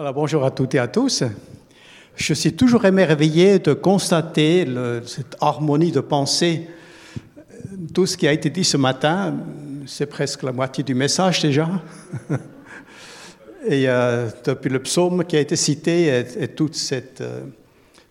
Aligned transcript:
Alors, 0.00 0.14
bonjour 0.14 0.44
à 0.44 0.52
toutes 0.52 0.76
et 0.76 0.78
à 0.78 0.86
tous. 0.86 1.24
Je 2.14 2.32
suis 2.32 2.52
toujours 2.52 2.84
émerveillé 2.84 3.58
de 3.58 3.72
constater 3.72 4.64
cette 5.04 5.36
harmonie 5.40 5.90
de 5.90 5.98
pensée. 5.98 6.68
Tout 7.92 8.06
ce 8.06 8.16
qui 8.16 8.28
a 8.28 8.32
été 8.32 8.48
dit 8.48 8.62
ce 8.62 8.76
matin, 8.76 9.34
c'est 9.86 10.06
presque 10.06 10.44
la 10.44 10.52
moitié 10.52 10.84
du 10.84 10.94
message 10.94 11.42
déjà. 11.42 11.68
Et 13.66 13.88
euh, 13.88 14.28
depuis 14.44 14.68
le 14.70 14.78
psaume 14.78 15.24
qui 15.24 15.36
a 15.36 15.40
été 15.40 15.56
cité 15.56 16.04
et, 16.04 16.44
et 16.44 16.46
toute 16.46 16.76
cette 16.76 17.20
euh, 17.20 17.40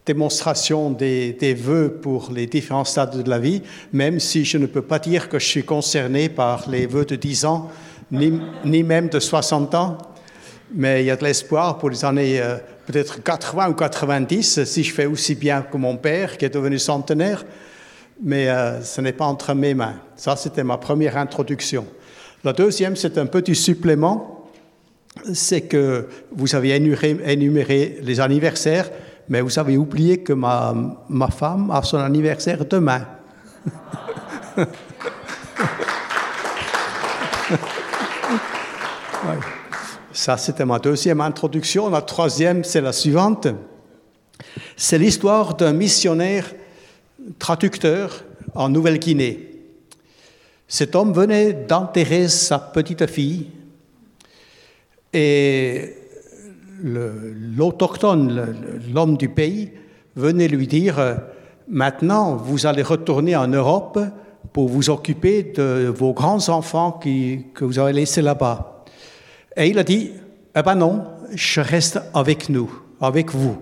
démonstration 0.05 0.91
des, 0.91 1.31
des, 1.39 1.54
vœux 1.54 1.99
pour 2.01 2.33
les 2.33 2.47
différents 2.47 2.83
stades 2.83 3.23
de 3.23 3.29
la 3.29 3.39
vie, 3.39 3.61
même 3.93 4.19
si 4.19 4.43
je 4.43 4.57
ne 4.57 4.65
peux 4.65 4.81
pas 4.81 4.99
dire 4.99 5.29
que 5.29 5.39
je 5.39 5.45
suis 5.45 5.63
concerné 5.63 6.27
par 6.27 6.69
les 6.69 6.85
vœux 6.85 7.05
de 7.05 7.15
10 7.15 7.45
ans, 7.45 7.71
ni, 8.11 8.41
ni 8.65 8.83
même 8.83 9.07
de 9.07 9.21
60 9.21 9.73
ans, 9.73 9.97
mais 10.73 11.04
il 11.04 11.07
y 11.07 11.11
a 11.11 11.15
de 11.15 11.23
l'espoir 11.23 11.77
pour 11.77 11.89
les 11.89 12.04
années 12.04 12.42
euh, 12.42 12.57
peut-être 12.86 13.23
80 13.23 13.69
ou 13.69 13.73
90, 13.73 14.64
si 14.64 14.83
je 14.83 14.93
fais 14.93 15.05
aussi 15.05 15.36
bien 15.36 15.61
que 15.61 15.78
mon 15.78 15.97
père, 15.97 16.37
qui 16.37 16.46
est 16.46 16.54
devenu 16.54 16.79
centenaire, 16.79 17.46
mais 18.21 18.50
euh, 18.50 18.82
ce 18.82 19.01
n'est 19.01 19.14
pas 19.14 19.25
entre 19.25 19.54
mes 19.54 19.73
mains. 19.73 19.95
Ça, 20.15 20.36
c'était 20.36 20.64
ma 20.64 20.78
première 20.78 21.18
introduction. 21.18 21.86
La 22.43 22.54
deuxième, 22.54 22.95
c'est 22.95 23.18
un 23.18 23.25
petit 23.25 23.56
supplément 23.56 24.37
c'est 25.33 25.61
que 25.61 26.07
vous 26.32 26.56
avez 26.56 26.75
énuméré, 26.75 27.97
les 28.01 28.20
anniversaires, 28.20 28.89
mais 29.29 29.42
vous 29.42 29.59
avez 29.59 29.78
oublié 29.78 30.20
que 30.20 30.34
ma, 30.34 30.73
ma 31.09 31.29
femme 31.29 31.71
a 31.71 31.81
son 31.84 31.97
anniversaire 31.97 32.66
demain. 32.66 33.06
ouais. 34.58 34.67
Ça, 40.27 40.36
c'était 40.36 40.66
ma 40.66 40.77
deuxième 40.77 41.22
introduction. 41.22 41.89
La 41.89 42.02
troisième, 42.02 42.66
c'est 42.66 42.81
la 42.81 42.91
suivante. 42.91 43.47
C'est 44.75 44.97
l'histoire 44.97 45.56
d'un 45.56 45.72
missionnaire 45.72 46.53
traducteur 47.39 48.25
en 48.53 48.67
Nouvelle-Guinée. 48.67 49.47
Cet 50.67 50.97
homme 50.97 51.14
venait 51.14 51.53
d'enterrer 51.53 52.28
sa 52.28 52.59
petite 52.59 53.06
fille 53.06 53.47
et 55.14 55.95
l'autochtone, 56.84 58.81
l'homme 58.94 59.16
du 59.16 59.30
pays, 59.30 59.72
venait 60.17 60.50
lui 60.50 60.67
dire, 60.67 61.22
maintenant 61.69 62.36
vous 62.36 62.66
allez 62.66 62.84
retourner 62.84 63.38
en 63.38 63.47
Europe 63.47 63.97
pour 64.52 64.67
vous 64.67 64.89
occuper 64.89 65.44
de 65.44 65.88
vos 65.88 66.12
grands-enfants 66.12 67.00
que 67.02 67.64
vous 67.64 67.80
avez 67.80 67.94
laissés 67.94 68.22
là-bas. 68.22 68.77
Et 69.58 69.69
il 69.69 69.80
a 69.80 69.83
dit, 69.83 70.11
eh 70.55 70.61
ben 70.61 70.75
non, 70.75 71.03
je 71.33 71.59
reste 71.59 72.00
avec 72.13 72.47
nous, 72.47 72.72
avec 73.02 73.31
vous, 73.31 73.58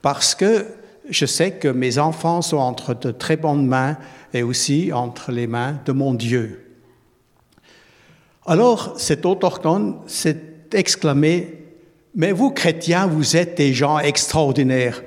parce 0.00 0.34
que 0.34 0.66
je 1.10 1.26
sais 1.26 1.52
que 1.52 1.68
mes 1.68 1.98
enfants 1.98 2.40
sont 2.40 2.56
entre 2.56 2.94
de 2.94 3.10
très 3.10 3.36
bonnes 3.36 3.66
mains 3.66 3.98
et 4.32 4.42
aussi 4.42 4.90
entre 4.92 5.32
les 5.32 5.46
mains 5.46 5.78
de 5.84 5.92
mon 5.92 6.14
Dieu. 6.14 6.64
Alors 8.46 8.98
cet 8.98 9.26
autochtone 9.26 9.96
s'est 10.06 10.40
exclamé, 10.72 11.62
mais 12.14 12.32
vous 12.32 12.50
chrétiens, 12.50 13.06
vous 13.06 13.36
êtes 13.36 13.58
des 13.58 13.74
gens 13.74 13.98
extraordinaires, 13.98 15.02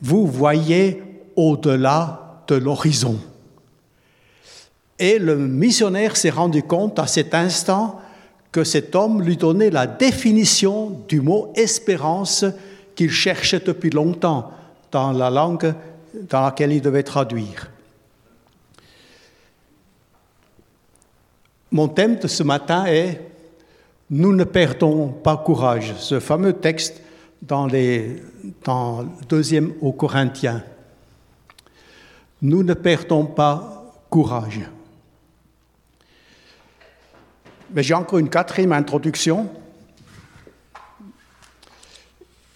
vous 0.00 0.24
voyez 0.24 1.02
au-delà 1.34 2.42
de 2.46 2.54
l'horizon. 2.54 3.18
Et 5.00 5.18
le 5.18 5.36
missionnaire 5.36 6.16
s'est 6.16 6.30
rendu 6.30 6.62
compte 6.62 6.98
à 7.00 7.08
cet 7.08 7.34
instant 7.34 8.00
que 8.52 8.64
cet 8.64 8.94
homme 8.94 9.22
lui 9.22 9.36
donnait 9.36 9.70
la 9.70 9.86
définition 9.86 11.02
du 11.08 11.20
mot 11.20 11.52
espérance 11.54 12.44
qu'il 12.94 13.10
cherchait 13.10 13.60
depuis 13.60 13.90
longtemps 13.90 14.50
dans 14.90 15.12
la 15.12 15.30
langue 15.30 15.74
dans 16.28 16.42
laquelle 16.42 16.72
il 16.72 16.80
devait 16.80 17.04
traduire. 17.04 17.70
Mon 21.70 21.88
thème 21.88 22.18
de 22.18 22.26
ce 22.26 22.42
matin 22.42 22.86
est 22.86 23.20
Nous 24.10 24.34
ne 24.34 24.42
perdons 24.42 25.08
pas 25.08 25.36
courage, 25.36 25.94
ce 25.98 26.18
fameux 26.18 26.54
texte 26.54 27.00
dans, 27.42 27.66
le 27.66 28.16
deuxième 29.28 29.72
aux 29.80 29.92
Corinthiens. 29.92 30.64
Nous 32.42 32.64
ne 32.64 32.74
perdons 32.74 33.26
pas 33.26 33.94
courage. 34.10 34.60
Mais 37.72 37.82
j'ai 37.84 37.94
encore 37.94 38.18
une 38.18 38.28
quatrième 38.28 38.72
introduction. 38.72 39.48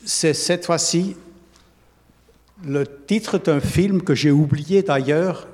C'est 0.04 0.34
cette 0.34 0.66
fois-ci 0.66 1.16
le 2.66 2.84
titre 3.06 3.38
d'un 3.38 3.60
film 3.60 4.02
que 4.02 4.14
j'ai 4.14 4.30
oublié 4.30 4.82
d'ailleurs, 4.82 5.46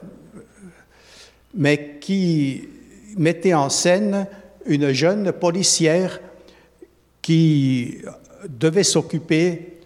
mais 1.54 1.98
qui 2.00 2.68
mettait 3.16 3.54
en 3.54 3.68
scène 3.68 4.26
une 4.64 4.92
jeune 4.92 5.32
policière 5.32 6.20
qui 7.20 7.98
devait 8.48 8.84
s'occuper 8.84 9.78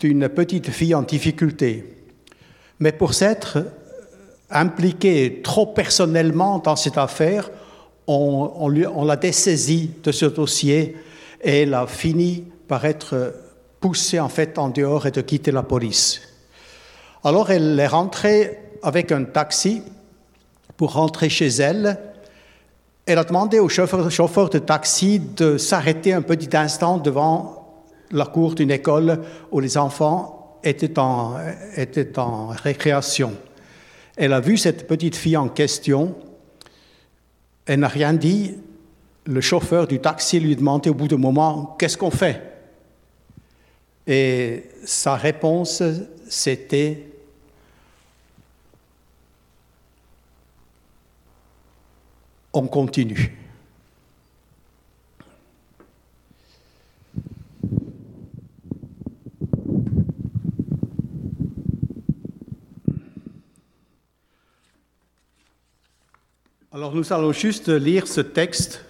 d'une 0.00 0.28
petite 0.28 0.70
fille 0.70 0.94
en 0.94 1.02
difficulté. 1.02 1.94
Mais 2.80 2.92
pour 2.92 3.14
s'être 3.14 3.58
impliquée 4.50 5.40
trop 5.42 5.66
personnellement 5.66 6.58
dans 6.58 6.76
cette 6.76 6.98
affaire, 6.98 7.50
on, 8.06 8.68
l'a 8.68 9.16
dessaisie 9.16 9.90
de 10.02 10.12
ce 10.12 10.26
dossier 10.26 10.96
et 11.42 11.62
elle 11.62 11.74
a 11.74 11.86
fini 11.86 12.44
par 12.68 12.84
être 12.84 13.34
poussée 13.80 14.20
en 14.20 14.28
fait 14.28 14.58
en 14.58 14.68
dehors 14.68 15.06
et 15.06 15.10
de 15.10 15.20
quitter 15.20 15.52
la 15.52 15.62
police. 15.62 16.22
Alors 17.24 17.50
elle 17.50 17.78
est 17.78 17.86
rentrée 17.86 18.58
avec 18.82 19.12
un 19.12 19.24
taxi 19.24 19.82
pour 20.76 20.92
rentrer 20.92 21.28
chez 21.28 21.48
elle. 21.48 21.98
Elle 23.06 23.18
a 23.18 23.24
demandé 23.24 23.58
au 23.58 23.68
chauffeur, 23.68 24.50
de 24.50 24.58
taxi 24.58 25.20
de 25.20 25.58
s'arrêter 25.58 26.12
un 26.12 26.22
petit 26.22 26.56
instant 26.56 26.98
devant 26.98 27.84
la 28.10 28.26
cour 28.26 28.54
d'une 28.54 28.70
école 28.70 29.20
où 29.50 29.60
les 29.60 29.76
enfants 29.78 30.58
étaient 30.62 30.98
en, 30.98 31.36
étaient 31.76 32.18
en 32.18 32.48
récréation. 32.48 33.34
Elle 34.16 34.32
a 34.32 34.40
vu 34.40 34.56
cette 34.56 34.86
petite 34.86 35.16
fille 35.16 35.36
en 35.36 35.48
question. 35.48 36.14
Elle 37.66 37.80
n'a 37.80 37.88
rien 37.88 38.14
dit. 38.14 38.54
Le 39.24 39.40
chauffeur 39.40 39.88
du 39.88 39.98
taxi 40.00 40.38
lui 40.38 40.54
demandait 40.54 40.90
au 40.90 40.94
bout 40.94 41.08
d'un 41.08 41.16
moment 41.16 41.76
Qu'est-ce 41.78 41.98
qu'on 41.98 42.12
fait? 42.12 42.40
Et 44.06 44.64
sa 44.84 45.16
réponse, 45.16 45.82
c'était 46.28 47.08
on 52.52 52.68
continue. 52.68 53.36
Alors 66.76 66.94
nous 66.94 67.10
allons 67.10 67.32
juste 67.32 67.70
lire 67.70 68.06
ce 68.06 68.20
texte. 68.20 68.84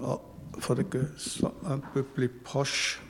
Oh, 0.00 0.20
il 0.56 0.62
faudrait 0.62 0.84
que 0.84 0.98
ce 1.16 1.30
soit 1.30 1.52
un 1.68 1.78
peu 1.78 2.04
plus 2.04 2.28
proche. 2.28 3.02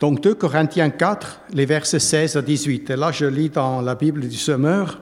Donc 0.00 0.20
2 0.20 0.34
Corinthiens 0.34 0.90
4, 0.90 1.42
les 1.52 1.64
versets 1.64 2.00
16 2.00 2.36
à 2.36 2.42
18. 2.42 2.90
Et 2.90 2.96
là, 2.96 3.12
je 3.12 3.26
lis 3.26 3.50
dans 3.50 3.80
la 3.80 3.94
Bible 3.94 4.28
du 4.28 4.36
Semeur. 4.36 4.98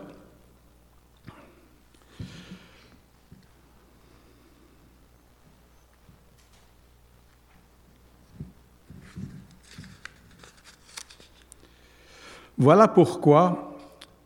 Voilà 12.59 12.89
pourquoi 12.89 13.77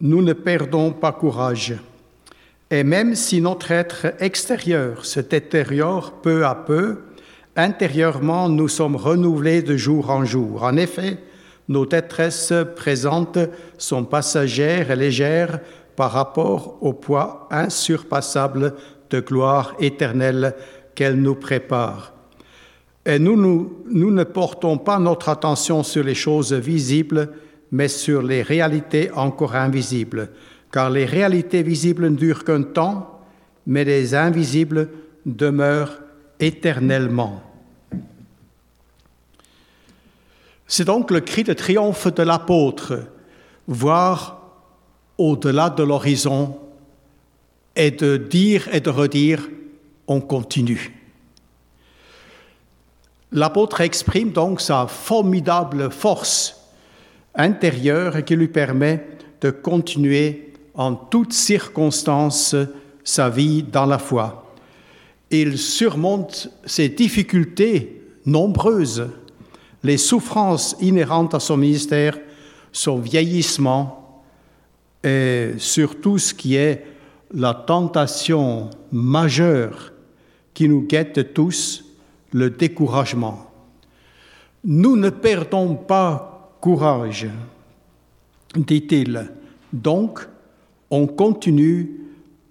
nous 0.01 0.23
ne 0.23 0.33
perdons 0.33 0.93
pas 0.93 1.11
courage. 1.11 1.75
Et 2.71 2.85
même 2.85 3.17
si 3.17 3.41
notre 3.41 3.73
être 3.73 4.15
extérieur 4.21 5.05
se 5.05 5.19
détériore 5.19 6.13
peu 6.23 6.47
à 6.47 6.55
peu, 6.55 6.99
intérieurement 7.57 8.49
nous 8.49 8.69
sommes 8.69 8.95
renouvelés 8.95 9.63
de 9.63 9.77
jour 9.77 10.11
en 10.11 10.25
jour. 10.25 10.63
En 10.63 10.77
effet, 10.77 11.19
nos 11.69 11.87
détresses 11.87 12.53
présentes 12.77 13.39
sont 13.79 14.05
passagères 14.05 14.93
et 14.93 14.97
légères 14.97 15.59
par 15.97 16.13
rapport 16.13 16.79
au 16.81 16.93
poids 16.93 17.49
insurpassable 17.51 18.75
de 19.11 19.19
gloire 19.19 19.75
éternelle 19.81 20.55
qu'elle 20.95 21.21
nous 21.21 21.35
prépare. 21.35 22.13
Et 23.05 23.19
nous, 23.19 23.37
nous, 23.37 23.83
nous 23.87 24.13
ne 24.13 24.23
portons 24.23 24.79
pas 24.79 25.01
notre 25.01 25.29
attention 25.29 25.83
sur 25.83 26.05
les 26.05 26.15
choses 26.15 26.53
visibles, 26.53 27.31
mais 27.73 27.89
sur 27.89 28.23
les 28.23 28.43
réalités 28.43 29.11
encore 29.13 29.55
invisibles, 29.55 30.31
car 30.73 30.91
les 30.91 31.05
réalités 31.05 31.63
visibles 31.63 32.09
ne 32.09 32.17
durent 32.17 32.45
qu'un 32.45 32.63
temps, 32.63 33.21
mais 33.67 33.85
les 33.85 34.15
invisibles 34.15 34.89
demeurent 35.27 35.99
éternellement. 36.39 37.43
C'est 40.67 40.85
donc 40.85 41.11
le 41.11 41.21
cri 41.21 41.43
de 41.43 41.53
triomphe 41.53 42.07
de 42.15 42.23
l'apôtre, 42.23 43.01
voir 43.67 44.41
au-delà 45.19 45.69
de 45.71 45.83
l'horizon 45.83 46.59
et 47.77 47.91
de 47.91 48.17
dire 48.17 48.69
et 48.73 48.81
de 48.81 48.91
redire, 48.91 49.49
on 50.07 50.21
continue. 50.21 50.97
L'apôtre 53.33 53.81
exprime 53.81 54.33
donc 54.33 54.61
sa 54.61 54.87
formidable 54.87 55.91
force 55.91 56.60
intérieure 57.35 58.25
qui 58.25 58.37
lui 58.37 58.49
permet 58.49 59.07
de 59.41 59.51
continuer 59.51 60.53
en 60.75 60.95
toutes 60.95 61.33
circonstances 61.33 62.55
sa 63.05 63.29
vie 63.29 63.63
dans 63.63 63.87
la 63.87 63.99
foi. 63.99 64.55
Il 65.31 65.59
surmonte 65.59 66.49
ses 66.65 66.89
difficultés 66.89 68.03
nombreuses, 68.27 69.09
les 69.83 69.97
souffrances 69.97 70.77
inhérentes 70.81 71.35
à 71.35 71.41
son 71.41 71.57
ministère, 71.57 72.19
son 72.73 72.99
vieillissement 72.99 74.23
et 75.03 75.53
surtout 75.59 76.19
ce 76.19 76.35
qui 76.35 76.57
est 76.57 76.85
la 77.33 77.55
tentation 77.55 78.71
majeure 78.93 79.93
qui 80.53 80.69
nous 80.69 80.83
guette 80.83 81.33
tous, 81.33 81.85
le 82.33 82.51
découragement. 82.51 83.51
Nous 84.65 84.97
ne 84.97 85.11
perdons 85.11 85.75
pas 85.75 86.30
courage, 86.61 87.29
dit-il. 88.55 89.31
Donc, 89.73 90.21
on 90.91 91.07
continue 91.07 91.91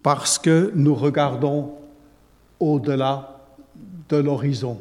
parce 0.02 0.40
que 0.40 0.72
nous 0.76 0.96
regardons 0.96 1.76
au-delà 2.60 3.42
de 4.10 4.18
l'horizon. 4.18 4.80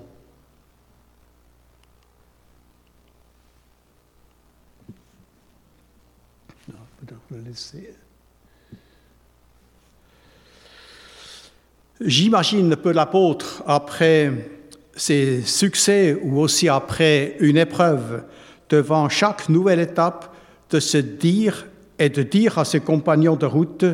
J'imagine 12.01 12.77
que 12.77 12.89
l'apôtre, 12.89 13.63
après 13.67 14.33
ses 14.95 15.43
succès 15.43 16.19
ou 16.23 16.39
aussi 16.39 16.69
après 16.69 17.37
une 17.41 17.57
épreuve, 17.57 18.25
devant 18.69 19.09
chaque 19.09 19.49
nouvelle 19.49 19.81
étape, 19.81 20.35
de 20.71 20.81
se 20.81 20.99
dire 20.99 21.67
et 21.99 22.09
de 22.09 22.23
dire 22.23 22.59
à 22.59 22.65
ses 22.65 22.81
compagnons 22.81 23.37
de 23.37 23.47
route, 23.47 23.85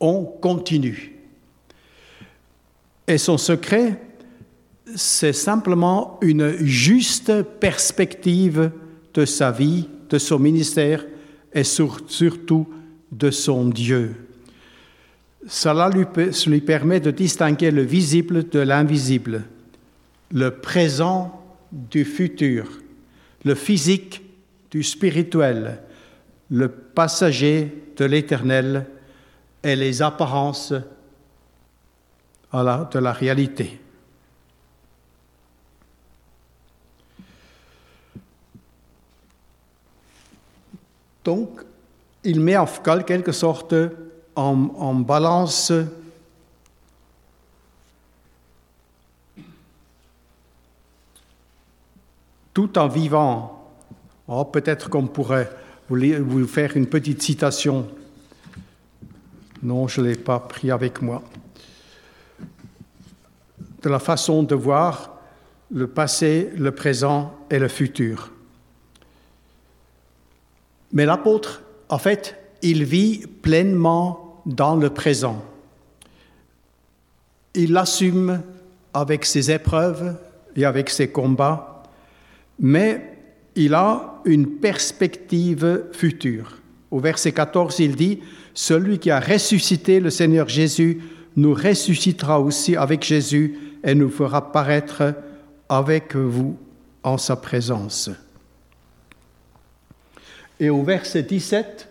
on 0.00 0.24
continue. 0.24 1.14
Et 3.08 3.18
son 3.18 3.38
secret, 3.38 4.00
c'est 4.94 5.32
simplement 5.32 6.18
une 6.20 6.56
juste 6.64 7.42
perspective 7.42 8.70
de 9.14 9.24
sa 9.24 9.50
vie, 9.50 9.88
de 10.10 10.18
son 10.18 10.38
ministère 10.38 11.04
et 11.52 11.64
surtout 11.64 12.68
de 13.10 13.30
son 13.30 13.68
Dieu. 13.68 14.14
Cela 15.48 15.88
lui, 15.88 16.60
permet 16.60 17.00
de 17.00 17.10
distinguer 17.10 17.70
le 17.70 17.82
visible 17.82 18.48
de 18.48 18.58
l'invisible, 18.58 19.44
le 20.32 20.50
présent 20.50 21.40
du 21.72 22.04
futur, 22.04 22.68
le 23.44 23.54
physique 23.54 24.22
du 24.70 24.82
spirituel, 24.82 25.80
le 26.50 26.68
passager 26.68 27.92
de 27.96 28.04
l'éternel 28.04 28.86
et 29.62 29.76
les 29.76 30.02
apparences 30.02 30.72
de 32.52 32.98
la 32.98 33.12
réalité. 33.12 33.80
Donc, 41.24 41.60
il 42.22 42.40
met 42.40 42.56
en 42.56 42.66
quelque 43.04 43.32
sorte 43.32 43.74
en, 44.36 44.94
balance 44.94 45.72
tout 52.56 52.78
en 52.78 52.88
vivant. 52.88 53.70
Oh, 54.28 54.46
Peut-être 54.46 54.88
qu'on 54.88 55.08
pourrait 55.08 55.50
vous 55.90 56.46
faire 56.46 56.74
une 56.74 56.86
petite 56.86 57.20
citation. 57.20 57.86
Non, 59.62 59.86
je 59.88 60.00
ne 60.00 60.06
l'ai 60.06 60.16
pas 60.16 60.40
pris 60.40 60.70
avec 60.70 61.02
moi. 61.02 61.22
De 63.82 63.90
la 63.90 63.98
façon 63.98 64.42
de 64.42 64.54
voir 64.54 65.18
le 65.70 65.86
passé, 65.86 66.50
le 66.56 66.70
présent 66.70 67.34
et 67.50 67.58
le 67.58 67.68
futur. 67.68 68.30
Mais 70.94 71.04
l'apôtre, 71.04 71.60
en 71.90 71.98
fait, 71.98 72.38
il 72.62 72.84
vit 72.84 73.26
pleinement 73.26 74.40
dans 74.46 74.76
le 74.76 74.88
présent. 74.88 75.44
Il 77.52 77.74
l'assume 77.74 78.40
avec 78.94 79.26
ses 79.26 79.50
épreuves 79.50 80.16
et 80.56 80.64
avec 80.64 80.88
ses 80.88 81.08
combats, 81.10 81.75
mais 82.58 83.16
il 83.54 83.74
a 83.74 84.20
une 84.24 84.58
perspective 84.58 85.86
future. 85.92 86.58
Au 86.90 87.00
verset 87.00 87.32
14, 87.32 87.80
il 87.80 87.96
dit, 87.96 88.20
Celui 88.54 88.98
qui 88.98 89.10
a 89.10 89.20
ressuscité 89.20 90.00
le 90.00 90.10
Seigneur 90.10 90.48
Jésus 90.48 91.00
nous 91.36 91.54
ressuscitera 91.54 92.40
aussi 92.40 92.76
avec 92.76 93.02
Jésus 93.02 93.58
et 93.82 93.94
nous 93.94 94.10
fera 94.10 94.52
paraître 94.52 95.14
avec 95.68 96.16
vous 96.16 96.56
en 97.02 97.18
sa 97.18 97.36
présence. 97.36 98.10
Et 100.58 100.70
au 100.70 100.82
verset 100.82 101.22
17, 101.22 101.88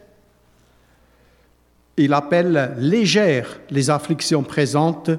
il 1.98 2.14
appelle 2.14 2.76
légères 2.78 3.60
les 3.70 3.90
afflictions 3.90 4.44
présentes 4.44 5.12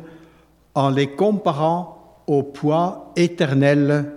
en 0.74 0.90
les 0.90 1.08
comparant 1.08 2.22
au 2.26 2.42
poids 2.42 3.12
éternel 3.16 4.12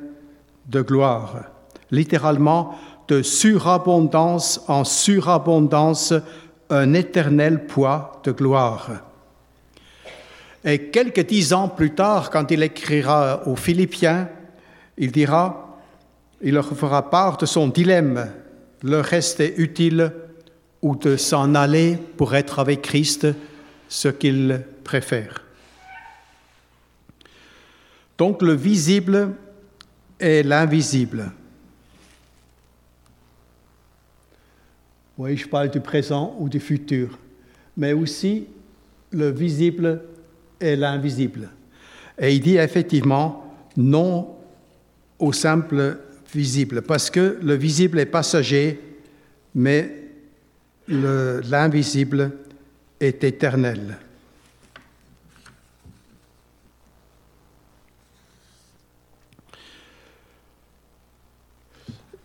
de 0.70 0.82
gloire. 0.82 1.44
Littéralement, 1.92 2.78
de 3.08 3.22
surabondance 3.22 4.62
en 4.68 4.84
surabondance, 4.84 6.14
un 6.70 6.94
éternel 6.94 7.66
poids 7.66 8.22
de 8.24 8.32
gloire. 8.32 8.90
Et 10.64 10.90
quelques 10.90 11.26
dix 11.26 11.54
ans 11.54 11.68
plus 11.68 11.96
tard, 11.96 12.30
quand 12.30 12.52
il 12.52 12.62
écrira 12.62 13.48
aux 13.48 13.56
Philippiens, 13.56 14.30
il 14.98 15.12
dira, 15.12 15.80
il 16.42 16.54
leur 16.54 16.68
fera 16.68 17.10
part 17.10 17.38
de 17.38 17.46
son 17.46 17.68
dilemme 17.68 18.32
leur 18.84 19.06
rester 19.06 19.56
utile 19.58 20.12
ou 20.82 20.96
de 20.96 21.18
s'en 21.18 21.56
aller 21.56 21.98
pour 22.18 22.36
être 22.36 22.60
avec 22.60 22.82
Christ, 22.82 23.28
ce 23.88 24.08
qu'il 24.08 24.64
préfère. 24.84 25.44
Donc 28.18 28.42
le 28.42 28.54
visible 28.54 29.34
et 30.20 30.44
l'invisible. 30.44 31.32
Oui, 35.18 35.36
je 35.38 35.48
parle 35.48 35.70
du 35.70 35.80
présent 35.80 36.36
ou 36.40 36.48
du 36.48 36.60
futur, 36.60 37.18
mais 37.76 37.94
aussi 37.94 38.48
le 39.12 39.30
visible 39.30 40.02
et 40.60 40.76
l'invisible. 40.76 41.50
Et 42.18 42.34
il 42.36 42.42
dit 42.42 42.58
effectivement 42.58 43.54
non 43.76 44.36
au 45.18 45.34
simple 45.34 45.98
visible, 46.34 46.82
parce 46.82 47.10
que 47.10 47.38
le 47.42 47.56
visible 47.56 48.00
est 48.00 48.06
passager, 48.06 48.80
mais 49.56 50.04
l'invisible 50.88 52.32
est 53.00 53.24
éternel. 53.24 53.98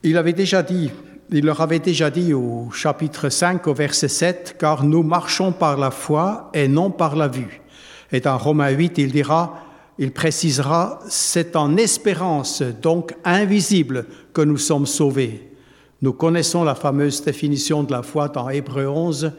Il 0.06 0.18
avait 0.18 0.34
déjà 0.34 0.62
dit, 0.62 0.90
il 1.30 1.46
leur 1.46 1.62
avait 1.62 1.78
déjà 1.78 2.10
dit 2.10 2.34
au 2.34 2.70
chapitre 2.70 3.30
5, 3.30 3.66
au 3.66 3.72
verset 3.72 4.08
7, 4.08 4.56
car 4.58 4.84
nous 4.84 5.02
marchons 5.02 5.50
par 5.50 5.78
la 5.78 5.90
foi 5.90 6.50
et 6.52 6.68
non 6.68 6.90
par 6.90 7.16
la 7.16 7.26
vue. 7.26 7.62
Et 8.12 8.20
dans 8.20 8.36
Romains 8.36 8.68
8, 8.68 8.98
il 8.98 9.12
dira, 9.12 9.64
il 9.98 10.12
précisera, 10.12 10.98
c'est 11.08 11.56
en 11.56 11.78
espérance, 11.78 12.60
donc 12.60 13.14
invisible, 13.24 14.04
que 14.34 14.42
nous 14.42 14.58
sommes 14.58 14.84
sauvés. 14.84 15.50
Nous 16.02 16.12
connaissons 16.12 16.64
la 16.64 16.74
fameuse 16.74 17.24
définition 17.24 17.82
de 17.82 17.92
la 17.92 18.02
foi 18.02 18.28
dans 18.28 18.50
Hébreu 18.50 18.86
11, 18.86 19.32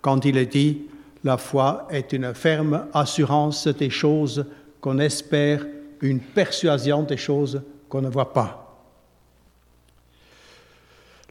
quand 0.00 0.24
il 0.24 0.36
est 0.36 0.46
dit, 0.46 0.82
la 1.22 1.36
foi 1.36 1.86
est 1.92 2.12
une 2.12 2.34
ferme 2.34 2.86
assurance 2.92 3.68
des 3.68 3.90
choses 3.90 4.46
qu'on 4.80 4.98
espère, 4.98 5.64
une 6.00 6.18
persuasion 6.18 7.04
des 7.04 7.16
choses 7.16 7.62
qu'on 7.88 8.02
ne 8.02 8.08
voit 8.08 8.32
pas. 8.32 8.67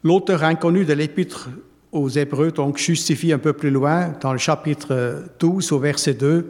L'auteur 0.07 0.45
inconnu 0.45 0.85
de 0.85 0.93
l'épître 0.93 1.49
aux 1.91 2.07
Hébreux 2.07 2.51
donc 2.51 2.77
justifie 2.77 3.33
un 3.33 3.39
peu 3.39 3.51
plus 3.51 3.71
loin, 3.71 4.13
dans 4.21 4.31
le 4.31 4.37
chapitre 4.37 5.25
12 5.37 5.73
au 5.73 5.79
verset 5.79 6.13
2, 6.13 6.49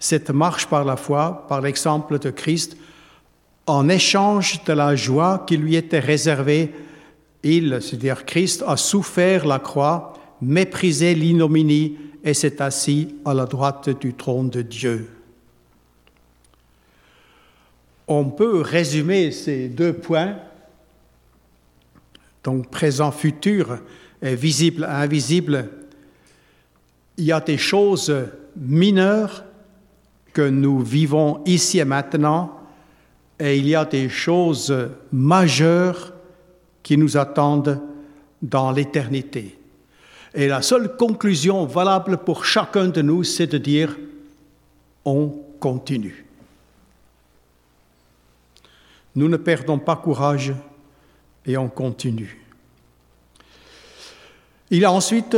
cette 0.00 0.30
marche 0.30 0.66
par 0.66 0.84
la 0.84 0.96
foi, 0.96 1.46
par 1.48 1.60
l'exemple 1.60 2.18
de 2.18 2.30
Christ, 2.30 2.76
en 3.68 3.88
échange 3.88 4.64
de 4.64 4.72
la 4.72 4.96
joie 4.96 5.44
qui 5.46 5.56
lui 5.56 5.76
était 5.76 6.00
réservée. 6.00 6.74
Il, 7.44 7.78
c'est-à-dire 7.80 8.24
Christ, 8.24 8.64
a 8.66 8.76
souffert 8.76 9.46
la 9.46 9.60
croix, 9.60 10.14
méprisé 10.42 11.14
l'ignominie 11.14 11.96
et 12.24 12.34
s'est 12.34 12.60
assis 12.60 13.14
à 13.24 13.34
la 13.34 13.44
droite 13.44 13.88
du 14.00 14.14
trône 14.14 14.50
de 14.50 14.62
Dieu. 14.62 15.08
On 18.08 18.24
peut 18.24 18.62
résumer 18.62 19.30
ces 19.30 19.68
deux 19.68 19.92
points, 19.92 20.34
donc 22.46 22.70
présent, 22.70 23.10
futur, 23.10 23.80
et 24.22 24.36
visible, 24.36 24.84
invisible. 24.84 25.68
Il 27.18 27.24
y 27.24 27.32
a 27.32 27.40
des 27.40 27.58
choses 27.58 28.14
mineures 28.56 29.44
que 30.32 30.48
nous 30.48 30.78
vivons 30.78 31.42
ici 31.44 31.80
et 31.80 31.84
maintenant, 31.84 32.60
et 33.40 33.58
il 33.58 33.66
y 33.66 33.74
a 33.74 33.84
des 33.84 34.08
choses 34.08 34.72
majeures 35.10 36.12
qui 36.84 36.96
nous 36.96 37.16
attendent 37.16 37.80
dans 38.40 38.70
l'éternité. 38.70 39.58
Et 40.32 40.46
la 40.46 40.62
seule 40.62 40.96
conclusion 40.96 41.66
valable 41.66 42.18
pour 42.18 42.44
chacun 42.44 42.86
de 42.86 43.02
nous, 43.02 43.24
c'est 43.24 43.48
de 43.48 43.58
dire, 43.58 43.96
on 45.04 45.34
continue. 45.58 46.24
Nous 49.16 49.28
ne 49.28 49.36
perdons 49.36 49.80
pas 49.80 49.96
courage 49.96 50.54
et 51.46 51.56
on 51.56 51.68
continue. 51.68 52.38
Il 54.70 54.84
a 54.84 54.92
ensuite 54.92 55.36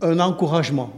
un 0.00 0.20
encouragement. 0.20 0.92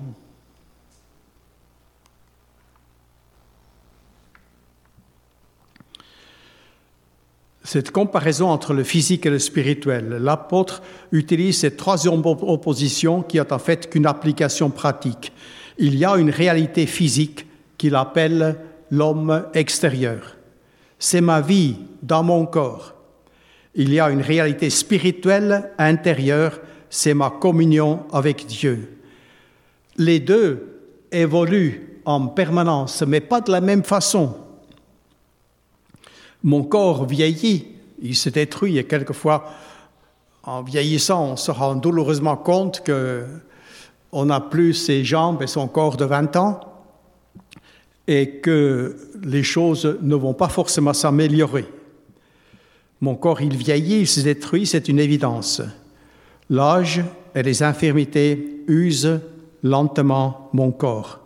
Cette 7.64 7.90
comparaison 7.90 8.49
entre 8.49 8.75
le 8.75 8.85
physique 8.85 9.26
et 9.26 9.31
le 9.31 9.40
spirituel, 9.40 10.09
l'apôtre 10.21 10.83
utilise 11.11 11.59
cette 11.59 11.76
troisième 11.76 12.25
opposition 12.25 13.23
qui 13.23 13.38
est 13.38 13.52
en 13.52 13.59
fait 13.59 13.90
qu'une 13.90 14.07
application 14.07 14.71
pratique. 14.71 15.33
Il 15.78 15.97
y 15.97 16.05
a 16.05 16.16
une 16.16 16.31
réalité 16.31 16.87
physique 16.87 17.47
qu'il 17.76 17.97
appelle 17.97 18.57
l'homme 18.90 19.47
extérieur 19.52 20.37
c'est 20.99 21.21
ma 21.21 21.40
vie 21.40 21.76
dans 22.02 22.23
mon 22.23 22.47
corps. 22.47 22.96
Il 23.78 23.92
y 23.92 24.00
a 24.00 24.11
une 24.11 24.23
réalité 24.23 24.71
spirituelle 24.71 25.71
intérieure, 25.76 26.61
c'est 26.88 27.12
ma 27.12 27.28
communion 27.28 28.06
avec 28.11 28.47
Dieu. 28.47 28.99
Les 29.99 30.18
deux 30.18 30.80
évoluent 31.12 32.00
en 32.06 32.26
permanence, 32.28 33.02
mais 33.02 33.21
pas 33.21 33.42
de 33.42 33.52
la 33.52 33.61
même 33.61 33.85
façon. 33.85 34.35
Mon 36.42 36.64
corps 36.64 37.06
vieillit, 37.06 37.66
il 38.00 38.16
se 38.16 38.30
détruit 38.30 38.78
et 38.78 38.85
quelquefois, 38.85 39.45
en 40.42 40.62
vieillissant, 40.62 41.33
on 41.33 41.37
se 41.37 41.50
rend 41.50 41.75
douloureusement 41.75 42.37
compte 42.37 42.83
que 42.83 43.26
on 44.11 44.26
n'a 44.26 44.40
plus 44.40 44.73
ses 44.73 45.04
jambes 45.04 45.42
et 45.42 45.47
son 45.47 45.68
corps 45.68 45.99
de 45.99 46.06
20 46.06 46.37
ans 46.37 46.61
et 48.09 48.38
que 48.38 48.97
les 49.23 49.42
choses 49.42 49.99
ne 50.00 50.14
vont 50.14 50.33
pas 50.33 50.49
forcément 50.49 50.95
s'améliorer. 50.95 51.66
Mon 53.00 53.15
corps, 53.15 53.43
il 53.43 53.57
vieillit, 53.57 54.00
il 54.00 54.07
se 54.07 54.21
détruit, 54.21 54.67
c'est 54.67 54.88
une 54.88 54.99
évidence. 54.99 55.62
L'âge 56.49 57.05
et 57.35 57.43
les 57.43 57.62
infirmités 57.62 58.62
usent 58.67 59.21
lentement 59.62 60.49
mon 60.53 60.73
corps. 60.73 61.21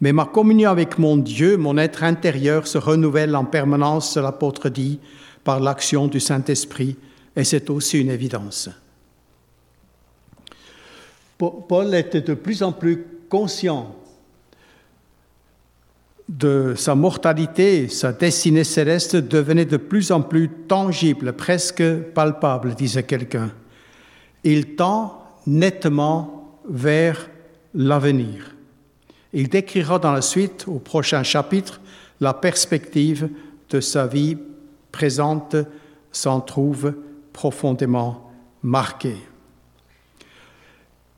Mais 0.00 0.12
ma 0.12 0.26
communion 0.26 0.70
avec 0.70 0.98
mon 0.98 1.16
Dieu, 1.16 1.56
mon 1.56 1.76
être 1.76 2.04
intérieur, 2.04 2.66
se 2.66 2.78
renouvelle 2.78 3.34
en 3.34 3.44
permanence, 3.44 4.16
l'apôtre 4.16 4.68
dit, 4.68 5.00
par 5.42 5.60
l'action 5.60 6.06
du 6.06 6.20
Saint-Esprit, 6.20 6.96
et 7.34 7.44
c'est 7.44 7.70
aussi 7.70 8.00
une 8.00 8.10
évidence. 8.10 8.68
Paul 11.38 11.94
était 11.94 12.20
de 12.20 12.34
plus 12.34 12.62
en 12.62 12.72
plus 12.72 13.06
conscient 13.28 13.94
de 16.28 16.74
sa 16.76 16.94
mortalité, 16.94 17.88
sa 17.88 18.12
destinée 18.12 18.64
céleste 18.64 19.16
devenait 19.16 19.64
de 19.64 19.78
plus 19.78 20.10
en 20.12 20.20
plus 20.20 20.48
tangible, 20.48 21.32
presque 21.32 21.82
palpable, 22.14 22.74
disait 22.74 23.02
quelqu'un. 23.02 23.50
Il 24.44 24.76
tend 24.76 25.22
nettement 25.46 26.60
vers 26.68 27.30
l'avenir. 27.74 28.54
Il 29.32 29.48
décrira 29.48 29.98
dans 29.98 30.12
la 30.12 30.22
suite, 30.22 30.66
au 30.68 30.78
prochain 30.78 31.22
chapitre, 31.22 31.80
la 32.20 32.34
perspective 32.34 33.28
de 33.70 33.80
sa 33.80 34.06
vie 34.06 34.36
présente 34.92 35.56
s'en 36.12 36.40
trouve 36.40 36.94
profondément 37.32 38.30
marquée. 38.62 39.16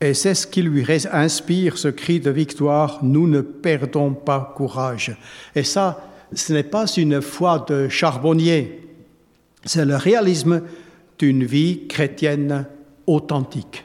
Et 0.01 0.15
c'est 0.15 0.35
ce 0.35 0.47
qui 0.47 0.63
lui 0.63 0.85
inspire 1.13 1.77
ce 1.77 1.89
cri 1.89 2.21
de 2.21 2.31
victoire, 2.31 3.01
nous 3.03 3.27
ne 3.27 3.43
perdons 3.43 4.15
pas 4.15 4.55
courage. 4.57 5.17
Et 5.55 5.63
ça, 5.63 6.11
ce 6.33 6.53
n'est 6.53 6.63
pas 6.63 6.87
une 6.87 7.21
foi 7.21 7.65
de 7.69 7.89
charbonnier, 7.89 8.81
c'est 9.65 9.85
le 9.85 9.97
réalisme 9.97 10.63
d'une 11.19 11.45
vie 11.45 11.87
chrétienne 11.87 12.67
authentique. 13.07 13.85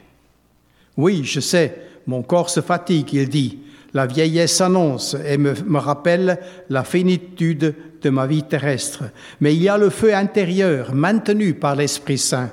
Oui, 0.96 1.22
je 1.22 1.40
sais, 1.40 1.76
mon 2.06 2.22
corps 2.22 2.48
se 2.48 2.60
fatigue, 2.60 3.12
il 3.12 3.28
dit, 3.28 3.58
la 3.92 4.06
vieillesse 4.06 4.56
s'annonce 4.56 5.16
et 5.26 5.36
me, 5.36 5.78
rappelle 5.78 6.38
la 6.70 6.84
finitude 6.84 7.74
de 8.00 8.10
ma 8.10 8.26
vie 8.26 8.42
terrestre. 8.42 9.04
Mais 9.40 9.54
il 9.54 9.62
y 9.62 9.68
a 9.68 9.76
le 9.76 9.90
feu 9.90 10.14
intérieur 10.14 10.94
maintenu 10.94 11.54
par 11.54 11.76
l'Esprit 11.76 12.18
Saint 12.18 12.50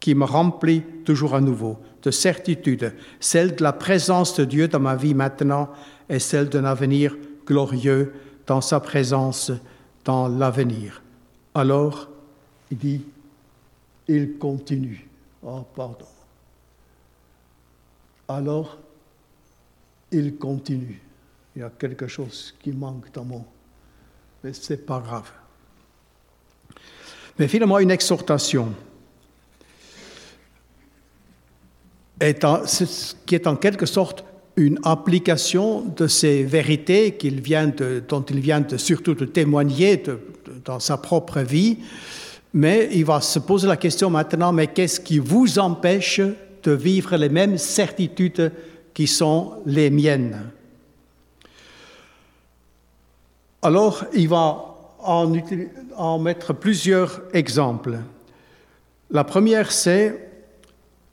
qui 0.00 0.14
me 0.14 0.24
remplit 0.24 0.82
toujours 1.04 1.34
à 1.34 1.40
nouveau 1.40 1.78
de 2.02 2.10
certitude, 2.10 2.94
celle 3.20 3.54
de 3.54 3.62
la 3.62 3.72
présence 3.72 4.36
de 4.36 4.44
Dieu 4.44 4.68
dans 4.68 4.80
ma 4.80 4.96
vie 4.96 5.14
maintenant 5.14 5.70
et 6.08 6.18
celle 6.18 6.48
d'un 6.48 6.64
avenir 6.64 7.16
glorieux 7.46 8.12
dans 8.46 8.60
sa 8.60 8.80
présence 8.80 9.52
dans 10.04 10.28
l'avenir. 10.28 11.02
Alors, 11.54 12.08
il 12.70 12.78
dit, 12.78 13.02
il 14.08 14.38
continue. 14.38 15.08
Oh, 15.42 15.64
pardon. 15.74 16.06
Alors, 18.28 18.78
il 20.10 20.36
continue. 20.36 21.00
Il 21.54 21.60
y 21.60 21.62
a 21.62 21.70
quelque 21.70 22.06
chose 22.06 22.54
qui 22.60 22.72
manque 22.72 23.12
dans 23.12 23.24
mon... 23.24 23.44
Mais 24.42 24.52
ce 24.52 24.72
n'est 24.72 24.78
pas 24.78 25.00
grave. 25.00 25.30
Mais 27.38 27.48
finalement, 27.48 27.78
une 27.78 27.90
exhortation. 27.90 28.74
Qui 33.26 33.34
est 33.34 33.46
en 33.46 33.56
quelque 33.56 33.86
sorte 33.86 34.24
une 34.56 34.78
application 34.84 35.80
de 35.96 36.06
ces 36.06 36.44
vérités 36.44 37.16
dont 38.08 38.22
il 38.22 38.40
vient 38.40 38.64
surtout 38.76 39.14
de 39.14 39.24
témoigner 39.24 40.02
dans 40.64 40.78
sa 40.78 40.98
propre 40.98 41.40
vie. 41.40 41.78
Mais 42.54 42.90
il 42.92 43.04
va 43.04 43.20
se 43.22 43.38
poser 43.38 43.66
la 43.66 43.78
question 43.78 44.10
maintenant, 44.10 44.52
mais 44.52 44.66
qu'est-ce 44.66 45.00
qui 45.00 45.18
vous 45.18 45.58
empêche 45.58 46.20
de 46.62 46.72
vivre 46.72 47.16
les 47.16 47.30
mêmes 47.30 47.56
certitudes 47.56 48.52
qui 48.92 49.06
sont 49.06 49.54
les 49.64 49.88
miennes? 49.90 50.50
Alors, 53.62 54.04
il 54.12 54.28
va 54.28 54.66
en 55.04 56.18
mettre 56.18 56.52
plusieurs 56.52 57.22
exemples. 57.32 57.98
La 59.10 59.24
première, 59.24 59.72
c'est 59.72 60.21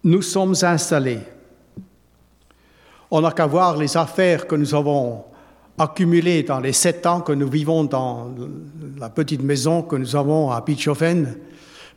nous 0.09 0.23
sommes 0.23 0.55
installés. 0.63 1.19
On 3.11 3.21
n'a 3.21 3.31
qu'à 3.31 3.45
voir 3.45 3.77
les 3.77 3.95
affaires 3.95 4.47
que 4.47 4.55
nous 4.55 4.73
avons 4.73 5.23
accumulées 5.77 6.43
dans 6.43 6.59
les 6.59 6.73
sept 6.73 7.05
ans 7.05 7.21
que 7.21 7.31
nous 7.31 7.47
vivons 7.47 7.83
dans 7.83 8.33
la 8.97 9.09
petite 9.09 9.43
maison 9.43 9.83
que 9.83 9.95
nous 9.95 10.15
avons 10.15 10.51
à 10.51 10.61
Bichofen. 10.61 11.37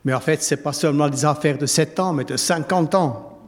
Mais 0.05 0.13
en 0.13 0.19
fait, 0.19 0.43
ce 0.43 0.53
n'est 0.53 0.61
pas 0.61 0.73
seulement 0.73 1.09
des 1.09 1.25
affaires 1.25 1.57
de 1.57 1.65
sept 1.65 1.99
ans, 1.99 2.13
mais 2.13 2.23
de 2.23 2.37
cinquante 2.37 2.93
ans. 2.93 3.39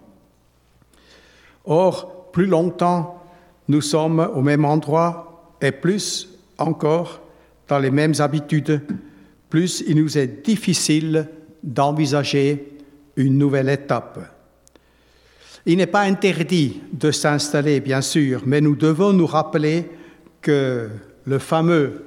Or, 1.66 2.32
plus 2.32 2.48
longtemps, 2.48 3.22
nous 3.68 3.82
sommes 3.82 4.20
au 4.20 4.42
même 4.42 4.66
endroit 4.66 5.54
et 5.62 5.72
plus 5.72 6.28
encore 6.58 7.22
dans 7.68 7.80
les 7.80 7.92
mêmes 7.92 8.14
habitudes, 8.20 8.82
plus 9.50 9.84
il 9.88 9.98
nous 9.98 10.18
est 10.18 10.44
difficile 10.46 11.30
d'envisager 11.64 12.78
une 13.16 13.38
nouvelle 13.38 13.70
étape. 13.70 14.35
Il 15.66 15.78
n'est 15.78 15.88
pas 15.88 16.02
interdit 16.02 16.82
de 16.94 17.12
s'installer, 17.12 17.80
bien 17.80 18.02
sûr, 18.02 18.44
mais 18.46 18.62
nous 18.62 18.76
devons 18.76 19.14
nous 19.14 19.26
rappeler 19.26 19.90
que 20.42 20.90
le 21.26 21.40
fameux 21.40 22.06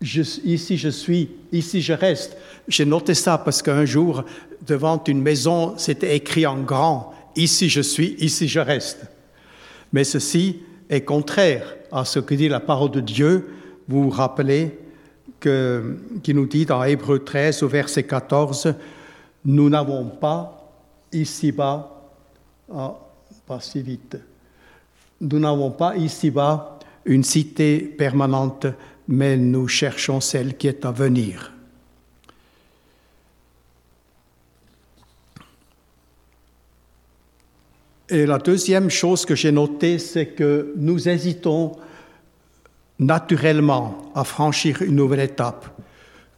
ici 0.00 0.76
je 0.76 0.88
suis, 0.88 1.30
ici 1.52 1.80
je 1.80 1.92
reste. 1.92 2.36
J'ai 2.68 2.84
noté 2.84 3.14
ça 3.14 3.38
parce 3.38 3.62
qu'un 3.62 3.84
jour, 3.84 4.24
devant 4.66 5.02
une 5.04 5.22
maison, 5.22 5.74
c'était 5.76 6.16
écrit 6.16 6.46
en 6.46 6.60
grand, 6.62 7.12
ici 7.36 7.68
je 7.68 7.80
suis, 7.80 8.16
ici 8.18 8.48
je 8.48 8.60
reste. 8.60 9.06
Mais 9.92 10.04
ceci 10.04 10.60
est 10.90 11.02
contraire 11.02 11.74
à 11.90 12.04
ce 12.04 12.18
que 12.18 12.34
dit 12.34 12.48
la 12.48 12.60
parole 12.60 12.90
de 12.90 13.00
Dieu. 13.00 13.48
Vous 13.88 14.04
vous 14.04 14.10
rappelez 14.10 14.78
que, 15.40 15.96
qui 16.22 16.34
nous 16.34 16.46
dit 16.46 16.66
dans 16.66 16.84
Hébreu 16.84 17.20
13 17.20 17.62
au 17.62 17.68
verset 17.68 18.02
14, 18.02 18.74
nous 19.44 19.70
n'avons 19.70 20.06
pas 20.06 20.72
ici-bas, 21.12 21.97
ah, 22.74 22.94
pas 23.46 23.60
si 23.60 23.82
vite, 23.82 24.16
nous 25.20 25.38
n'avons 25.38 25.70
pas 25.70 25.96
ici-bas 25.96 26.78
une 27.04 27.24
cité 27.24 27.78
permanente, 27.78 28.66
mais 29.08 29.36
nous 29.36 29.66
cherchons 29.68 30.20
celle 30.20 30.56
qui 30.56 30.68
est 30.68 30.84
à 30.84 30.92
venir. 30.92 31.52
Et 38.10 38.24
la 38.24 38.38
deuxième 38.38 38.88
chose 38.90 39.26
que 39.26 39.34
j'ai 39.34 39.52
notée, 39.52 39.98
c'est 39.98 40.28
que 40.28 40.72
nous 40.76 41.08
hésitons 41.08 41.72
naturellement 42.98 44.10
à 44.14 44.24
franchir 44.24 44.82
une 44.82 44.96
nouvelle 44.96 45.20
étape, 45.20 45.66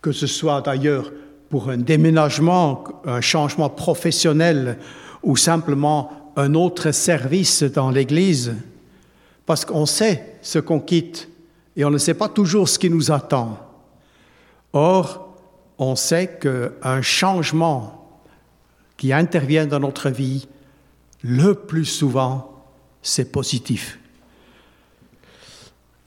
que 0.02 0.12
ce 0.12 0.26
soit 0.26 0.60
d'ailleurs 0.62 1.12
pour 1.48 1.70
un 1.70 1.78
déménagement, 1.78 2.84
un 3.04 3.20
changement 3.20 3.70
professionnel 3.70 4.78
ou 5.22 5.36
simplement 5.36 6.19
un 6.40 6.54
autre 6.54 6.90
service 6.90 7.62
dans 7.62 7.90
l'Église, 7.90 8.54
parce 9.46 9.64
qu'on 9.64 9.86
sait 9.86 10.38
ce 10.42 10.58
qu'on 10.58 10.80
quitte 10.80 11.28
et 11.76 11.84
on 11.84 11.90
ne 11.90 11.98
sait 11.98 12.14
pas 12.14 12.28
toujours 12.28 12.68
ce 12.68 12.78
qui 12.78 12.90
nous 12.90 13.10
attend. 13.10 13.58
Or, 14.72 15.36
on 15.78 15.96
sait 15.96 16.38
qu'un 16.40 17.02
changement 17.02 18.20
qui 18.96 19.12
intervient 19.12 19.66
dans 19.66 19.80
notre 19.80 20.10
vie 20.10 20.46
le 21.22 21.54
plus 21.54 21.84
souvent, 21.84 22.64
c'est 23.02 23.32
positif. 23.32 23.98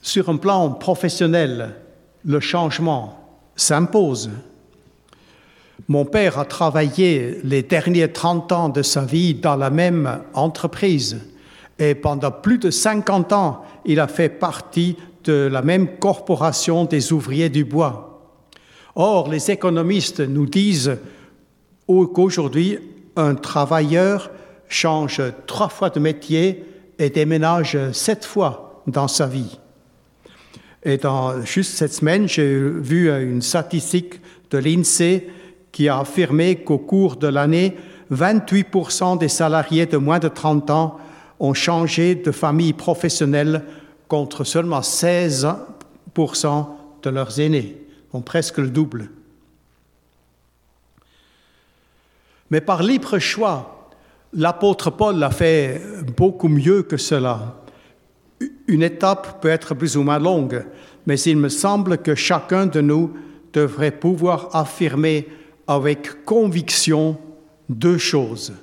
Sur 0.01 0.29
un 0.29 0.37
plan 0.37 0.71
professionnel, 0.71 1.75
le 2.25 2.39
changement 2.39 3.39
s'impose. 3.55 4.31
Mon 5.89 6.05
père 6.05 6.39
a 6.39 6.45
travaillé 6.45 7.39
les 7.43 7.61
derniers 7.61 8.11
30 8.11 8.51
ans 8.53 8.69
de 8.69 8.81
sa 8.81 9.01
vie 9.01 9.33
dans 9.33 9.57
la 9.57 9.69
même 9.69 10.21
entreprise 10.33 11.19
et 11.77 11.93
pendant 11.93 12.31
plus 12.31 12.57
de 12.57 12.71
50 12.71 13.33
ans, 13.33 13.65
il 13.83 13.99
a 13.99 14.07
fait 14.07 14.29
partie 14.29 14.95
de 15.25 15.49
la 15.51 15.61
même 15.61 15.97
corporation 15.97 16.85
des 16.85 17.11
ouvriers 17.11 17.49
du 17.49 17.65
bois. 17.65 18.21
Or, 18.95 19.29
les 19.29 19.51
économistes 19.51 20.21
nous 20.21 20.45
disent 20.45 20.97
qu'aujourd'hui, 21.87 22.79
un 23.17 23.35
travailleur 23.35 24.31
change 24.69 25.21
trois 25.47 25.69
fois 25.69 25.89
de 25.89 25.99
métier 25.99 26.63
et 26.97 27.09
déménage 27.09 27.77
sept 27.91 28.23
fois 28.23 28.83
dans 28.87 29.09
sa 29.09 29.27
vie. 29.27 29.59
Et 30.83 30.97
dans 30.97 31.41
juste 31.41 31.73
cette 31.73 31.93
semaine, 31.93 32.27
j'ai 32.27 32.57
vu 32.57 33.09
une 33.09 33.41
statistique 33.41 34.21
de 34.51 34.57
l'INSEE 34.57 35.27
qui 35.73 35.89
a 35.89 35.99
affirmé 35.99 36.63
qu'au 36.63 36.77
cours 36.77 37.17
de 37.17 37.27
l'année, 37.27 37.75
28% 38.13 39.17
des 39.17 39.27
salariés 39.27 39.85
de 39.85 39.97
moins 39.97 40.19
de 40.19 40.29
30 40.29 40.69
ans 40.69 40.97
ont 41.41 41.53
changé 41.53 42.15
de 42.15 42.31
famille 42.31 42.71
professionnelle 42.71 43.65
contre 44.07 44.45
seulement 44.45 44.79
16% 44.79 45.57
de 47.03 47.09
leurs 47.09 47.39
aînés, 47.41 47.75
donc 48.13 48.23
presque 48.23 48.59
le 48.59 48.69
double. 48.69 49.09
Mais 52.49 52.61
par 52.61 52.81
libre 52.81 53.19
choix, 53.19 53.83
L'apôtre 54.35 54.89
Paul 54.89 55.19
l'a 55.19 55.29
fait 55.29 55.79
beaucoup 56.17 56.47
mieux 56.47 56.81
que 56.81 56.97
cela. 56.97 57.61
Une 58.67 58.81
étape 58.81 59.41
peut 59.41 59.49
être 59.49 59.75
plus 59.75 59.95
ou 59.95 60.01
moins 60.01 60.17
longue, 60.17 60.65
mais 61.05 61.19
il 61.19 61.37
me 61.37 61.49
semble 61.49 61.99
que 61.99 62.15
chacun 62.15 62.65
de 62.65 62.81
nous 62.81 63.13
devrait 63.53 63.91
pouvoir 63.91 64.49
affirmer 64.53 65.27
avec 65.67 66.25
conviction 66.25 67.17
deux 67.69 67.97
choses. 67.97 68.53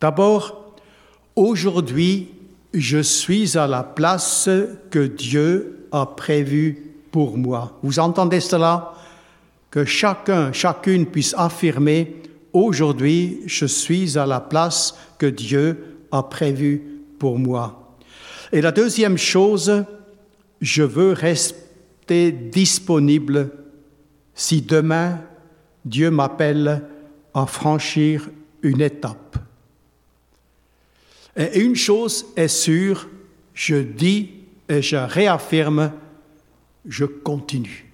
D'abord, 0.00 0.74
aujourd'hui, 1.34 2.28
je 2.74 2.98
suis 2.98 3.56
à 3.56 3.66
la 3.66 3.82
place 3.82 4.48
que 4.90 5.06
Dieu 5.06 5.88
a 5.92 6.06
prévue 6.06 6.94
pour 7.10 7.38
moi. 7.38 7.78
Vous 7.82 7.98
entendez 7.98 8.40
cela? 8.40 8.92
Que 9.70 9.84
chacun, 9.84 10.52
chacune 10.52 11.06
puisse 11.06 11.34
affirmer 11.36 12.22
Aujourd'hui, 12.56 13.42
je 13.44 13.66
suis 13.66 14.16
à 14.16 14.24
la 14.24 14.40
place 14.40 14.96
que 15.18 15.26
Dieu 15.26 15.98
a 16.10 16.22
prévue 16.22 17.02
pour 17.18 17.38
moi. 17.38 17.98
Et 18.50 18.62
la 18.62 18.72
deuxième 18.72 19.18
chose, 19.18 19.84
je 20.62 20.82
veux 20.82 21.12
rester 21.12 22.32
disponible 22.32 23.50
si 24.34 24.62
demain 24.62 25.20
Dieu 25.86 26.10
m'appelle 26.10 26.82
à 27.32 27.46
franchir 27.46 28.28
une 28.62 28.80
étape. 28.80 29.38
Et 31.36 31.60
une 31.60 31.76
chose 31.76 32.26
est 32.34 32.48
sûre, 32.48 33.08
je 33.54 33.76
dis 33.76 34.30
et 34.68 34.82
je 34.82 34.96
réaffirme, 34.96 35.92
je 36.88 37.04
continue. 37.04 37.92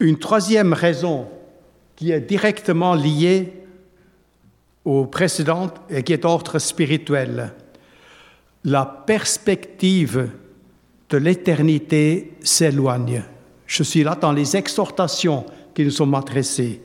Une 0.00 0.18
troisième 0.18 0.74
raison 0.74 1.28
qui 1.96 2.10
est 2.10 2.20
directement 2.20 2.94
liée 2.94 3.54
aux 4.84 5.06
précédentes 5.06 5.80
et 5.88 6.02
qui 6.02 6.12
est 6.12 6.18
d'ordre 6.18 6.58
spirituel, 6.58 7.54
la 8.64 8.84
perspective 8.84 10.28
de 11.08 11.16
l'éternité 11.16 12.34
s'éloigne. 12.42 13.22
Je 13.72 13.82
suis 13.84 14.02
là 14.04 14.14
dans 14.20 14.32
les 14.32 14.54
exhortations 14.54 15.46
qui 15.74 15.82
nous 15.82 15.90
sont 15.90 16.12
adressées. 16.12 16.82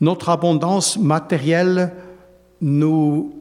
Notre 0.00 0.28
abondance 0.28 0.96
matérielle 0.96 1.92
nous, 2.60 3.34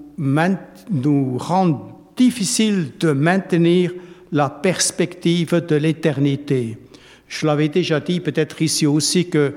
rend 1.38 1.92
difficile 2.16 2.94
de 3.00 3.12
maintenir 3.12 3.92
la 4.32 4.50
perspective 4.50 5.54
de 5.54 5.76
l'éternité. 5.76 6.80
Je 7.28 7.46
l'avais 7.46 7.70
déjà 7.70 8.00
dit 8.00 8.22
peut-être 8.22 8.60
ici 8.60 8.88
aussi 8.88 9.30
que 9.30 9.54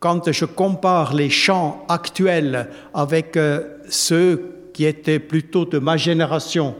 quand 0.00 0.32
je 0.32 0.44
compare 0.44 1.14
les 1.14 1.30
chants 1.30 1.84
actuels 1.88 2.68
avec 2.94 3.36
euh, 3.36 3.62
ceux 3.88 4.70
qui 4.72 4.86
étaient 4.86 5.20
plutôt 5.20 5.66
de 5.66 5.78
ma 5.78 5.96
génération, 5.96 6.74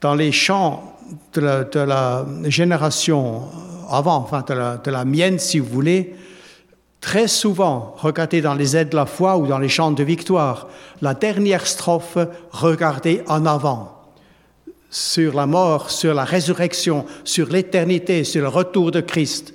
dans 0.00 0.14
les 0.14 0.30
chants 0.30 0.96
de 1.34 1.40
la, 1.80 2.24
génération 2.44 3.42
avant, 3.88 4.16
enfin 4.16 4.44
de 4.46 4.90
la, 4.90 5.04
mienne 5.04 5.38
si 5.38 5.58
vous 5.58 5.68
voulez, 5.68 6.14
très 7.00 7.28
souvent, 7.28 7.94
regardez 7.98 8.40
dans 8.40 8.54
les 8.54 8.76
aides 8.76 8.90
de 8.90 8.96
la 8.96 9.06
foi 9.06 9.36
ou 9.36 9.46
dans 9.46 9.58
les 9.58 9.68
chants 9.68 9.90
de 9.90 10.02
victoire, 10.02 10.68
la 11.00 11.14
dernière 11.14 11.66
strophe, 11.66 12.18
regardez 12.50 13.22
en 13.28 13.46
avant 13.46 13.98
sur 14.90 15.34
la 15.34 15.46
mort, 15.46 15.90
sur 15.90 16.14
la 16.14 16.24
résurrection, 16.24 17.04
sur 17.24 17.48
l'éternité, 17.48 18.24
sur 18.24 18.42
le 18.42 18.48
retour 18.48 18.90
de 18.90 19.00
Christ. 19.00 19.54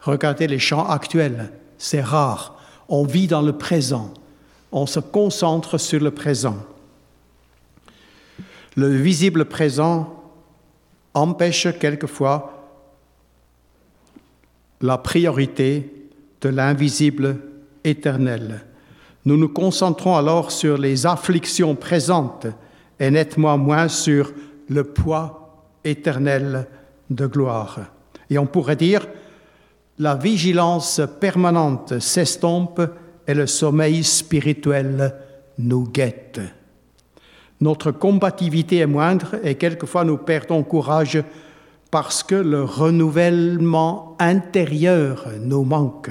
Regardez 0.00 0.46
les 0.46 0.58
chants 0.58 0.88
actuels, 0.88 1.52
c'est 1.78 2.02
rare. 2.02 2.56
On 2.88 3.04
vit 3.04 3.26
dans 3.26 3.42
le 3.42 3.52
présent, 3.52 4.12
on 4.72 4.86
se 4.86 5.00
concentre 5.00 5.78
sur 5.78 6.00
le 6.00 6.10
présent. 6.10 6.56
Le 8.76 8.88
visible 8.88 9.44
présent 9.44 10.22
empêche 11.14 11.68
quelquefois 11.78 12.63
la 14.84 14.98
priorité 14.98 15.90
de 16.42 16.50
l'invisible 16.50 17.38
éternel. 17.84 18.66
Nous 19.24 19.38
nous 19.38 19.48
concentrons 19.48 20.14
alors 20.14 20.52
sur 20.52 20.76
les 20.76 21.06
afflictions 21.06 21.74
présentes 21.74 22.46
et 23.00 23.10
nettement 23.10 23.56
moins 23.56 23.88
sur 23.88 24.30
le 24.68 24.84
poids 24.84 25.64
éternel 25.84 26.66
de 27.08 27.26
gloire. 27.26 27.78
Et 28.28 28.36
on 28.36 28.44
pourrait 28.44 28.76
dire, 28.76 29.06
la 29.98 30.16
vigilance 30.16 31.00
permanente 31.18 31.98
s'estompe 31.98 32.82
et 33.26 33.32
le 33.32 33.46
sommeil 33.46 34.04
spirituel 34.04 35.14
nous 35.56 35.88
guette. 35.88 36.42
Notre 37.62 37.90
combativité 37.90 38.78
est 38.78 38.86
moindre 38.86 39.36
et 39.42 39.54
quelquefois 39.54 40.04
nous 40.04 40.18
perdons 40.18 40.62
courage 40.62 41.24
parce 41.94 42.24
que 42.24 42.34
le 42.34 42.64
renouvellement 42.64 44.16
intérieur 44.18 45.28
nous 45.38 45.62
manque. 45.62 46.10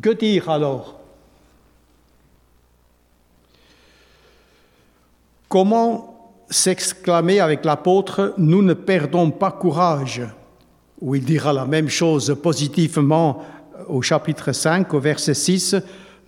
Que 0.00 0.10
dire 0.10 0.48
alors? 0.48 1.00
Comment 5.48 6.30
s'exclamer 6.48 7.40
avec 7.40 7.64
l'apôtre, 7.64 8.34
nous 8.38 8.62
ne 8.62 8.74
perdons 8.74 9.32
pas 9.32 9.50
courage 9.50 10.22
où 11.00 11.16
il 11.16 11.24
dira 11.24 11.52
la 11.52 11.66
même 11.66 11.88
chose 11.88 12.38
positivement 12.40 13.42
au 13.88 14.00
chapitre 14.00 14.52
5, 14.52 14.94
au 14.94 15.00
verset 15.00 15.34
6, 15.34 15.74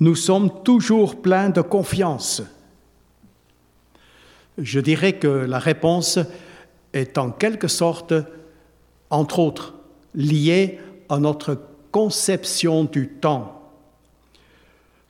nous 0.01 0.17
sommes 0.17 0.65
toujours 0.65 1.23
pleins 1.23 1.51
de 1.51 1.61
confiance. 1.61 2.43
Je 4.59 4.81
dirais 4.81 5.15
que 5.15 5.29
la 5.29 5.59
réponse 5.59 6.19
est 6.93 7.19
en 7.19 7.31
quelque 7.31 7.69
sorte, 7.69 8.15
entre 9.11 9.39
autres, 9.39 9.75
liée 10.15 10.79
à 11.09 11.19
notre 11.19 11.59
conception 11.91 12.85
du 12.85 13.09
temps. 13.09 13.73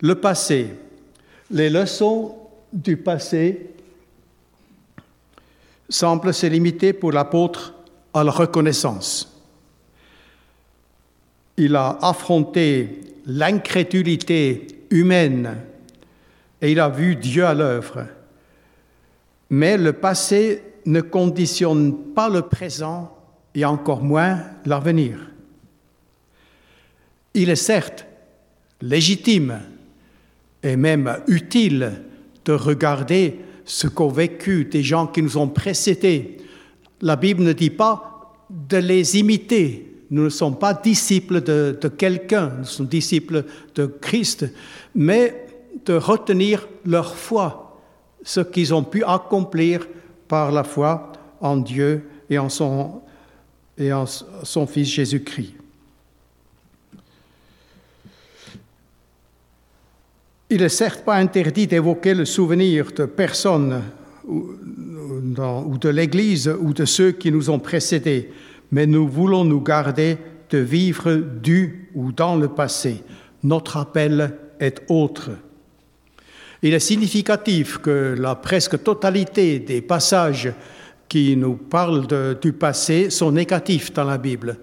Le 0.00 0.14
passé, 0.14 0.68
les 1.50 1.68
leçons 1.68 2.36
du 2.72 2.96
passé 2.96 3.70
semblent 5.88 6.32
se 6.32 6.46
limiter 6.46 6.92
pour 6.92 7.12
l'apôtre 7.12 7.74
à 8.14 8.24
la 8.24 8.30
reconnaissance. 8.30 9.26
Il 11.56 11.76
a 11.76 11.98
affronté 12.00 13.00
l'incrédulité 13.26 14.66
humaine 14.90 15.56
et 16.62 16.72
il 16.72 16.80
a 16.80 16.88
vu 16.88 17.16
Dieu 17.16 17.44
à 17.44 17.54
l'œuvre. 17.54 18.06
Mais 19.50 19.76
le 19.76 19.92
passé 19.92 20.62
ne 20.86 21.00
conditionne 21.00 22.14
pas 22.14 22.28
le 22.28 22.42
présent 22.42 23.16
et 23.54 23.64
encore 23.64 24.02
moins 24.02 24.42
l'avenir. 24.64 25.18
Il 27.34 27.50
est 27.50 27.56
certes 27.56 28.06
légitime 28.82 29.60
et 30.62 30.76
même 30.76 31.18
utile 31.26 32.02
de 32.44 32.52
regarder 32.52 33.40
ce 33.64 33.86
qu'ont 33.86 34.08
vécu 34.08 34.64
des 34.64 34.82
gens 34.82 35.06
qui 35.06 35.22
nous 35.22 35.36
ont 35.36 35.48
précédés. 35.48 36.38
La 37.00 37.16
Bible 37.16 37.42
ne 37.42 37.52
dit 37.52 37.70
pas 37.70 38.34
de 38.50 38.78
les 38.78 39.18
imiter. 39.18 39.86
Nous 40.10 40.24
ne 40.24 40.28
sommes 40.28 40.58
pas 40.58 40.74
disciples 40.74 41.40
de, 41.40 41.76
quelqu'un, 41.96 42.52
nous 42.58 42.64
sommes 42.64 42.86
disciples 42.86 43.44
de 43.74 43.86
Christ, 43.86 44.46
mais 44.94 45.46
de 45.86 45.94
retenir 45.94 46.68
leur 46.84 47.14
foi, 47.14 47.69
ce 48.22 48.40
qu'ils 48.40 48.74
ont 48.74 48.84
pu 48.84 49.02
accomplir 49.04 49.86
par 50.28 50.52
la 50.52 50.64
foi 50.64 51.12
en 51.40 51.56
Dieu 51.56 52.08
et 52.28 52.38
en 52.38 52.48
son, 52.48 53.00
et 53.78 53.92
en 53.92 54.04
son 54.06 54.66
Fils 54.66 54.88
Jésus-Christ. 54.88 55.54
Il 60.50 60.62
n'est 60.62 60.68
certes 60.68 61.04
pas 61.04 61.14
interdit 61.14 61.68
d'évoquer 61.68 62.12
le 62.12 62.24
souvenir 62.24 62.90
de 62.92 63.04
personnes 63.06 63.82
ou, 64.26 64.50
ou 65.66 65.78
de 65.78 65.88
l'Église 65.88 66.48
ou 66.60 66.72
de 66.72 66.84
ceux 66.84 67.12
qui 67.12 67.30
nous 67.30 67.50
ont 67.50 67.60
précédés, 67.60 68.32
mais 68.72 68.86
nous 68.86 69.06
voulons 69.08 69.44
nous 69.44 69.60
garder 69.60 70.18
de 70.50 70.58
vivre 70.58 71.14
du 71.14 71.88
ou 71.94 72.10
dans 72.10 72.36
le 72.36 72.48
passé. 72.48 73.02
Notre 73.44 73.76
appel 73.76 74.36
est 74.58 74.82
autre. 74.88 75.30
Il 76.62 76.74
est 76.74 76.80
significatif 76.80 77.78
que 77.78 78.14
la 78.18 78.34
presque 78.34 78.82
totalité 78.82 79.58
des 79.58 79.80
passages 79.80 80.52
qui 81.08 81.36
nous 81.36 81.54
parlent 81.54 82.06
du 82.40 82.52
passé 82.52 83.10
sont 83.10 83.32
négatifs 83.32 83.92
dans 83.92 84.04
la 84.04 84.18
Bible, 84.18 84.58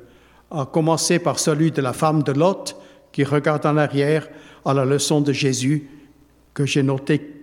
à 0.52 0.66
commencer 0.66 1.20
par 1.20 1.40
celui 1.40 1.72
de 1.72 1.82
la 1.82 1.94
femme 1.94 2.24
de 2.24 2.32
Lot 2.32 2.76
qui 3.12 3.24
regarde 3.24 3.66
en 3.66 3.78
arrière 3.78 4.28
à 4.64 4.74
la 4.74 4.86
leçon 4.86 5.22
de 5.22 5.34
Jésus 5.34 5.90
que 6.54 6.66
j'ai 6.66 6.84
noté 6.84 7.38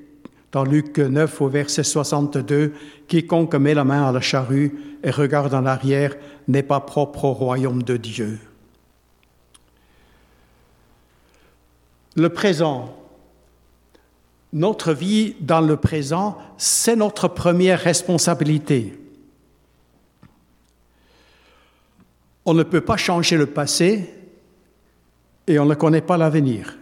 dans 0.55 0.63
Luc 0.65 0.99
9 0.99 1.41
au 1.41 1.49
verset 1.49 1.83
62, 1.83 2.75
Quiconque 3.09 3.57
met 3.57 3.75
la 3.75 3.83
main 3.83 4.09
à 4.09 4.13
la 4.13 4.21
charrue 4.21 4.73
et 5.03 5.11
regarde 5.11 5.53
en 5.53 5.67
arrière 5.67 6.15
n'est 6.47 6.63
pas 6.63 6.79
propre 6.79 7.25
au 7.25 7.33
royaume 7.33 7.83
de 7.83 7.97
Dieu. 7.97 8.39
Le 12.15 12.29
présent 12.29 12.97
notre 14.55 14.93
vie 14.93 15.35
dans 15.41 15.61
le 15.61 15.77
présent, 15.77 16.39
c'est 16.57 16.95
notre 16.95 17.27
première 17.27 17.81
responsabilité. 17.81 18.97
On 22.47 22.55
ne 22.55 22.63
peut 22.63 22.81
pas 22.81 22.97
changer 22.97 23.37
le 23.37 23.47
passé 23.47 24.15
et 25.49 25.59
on 25.59 25.67
ne 25.67 25.75
connaît 25.75 26.01
pas 26.01 26.17
l'avenir. 26.17 26.79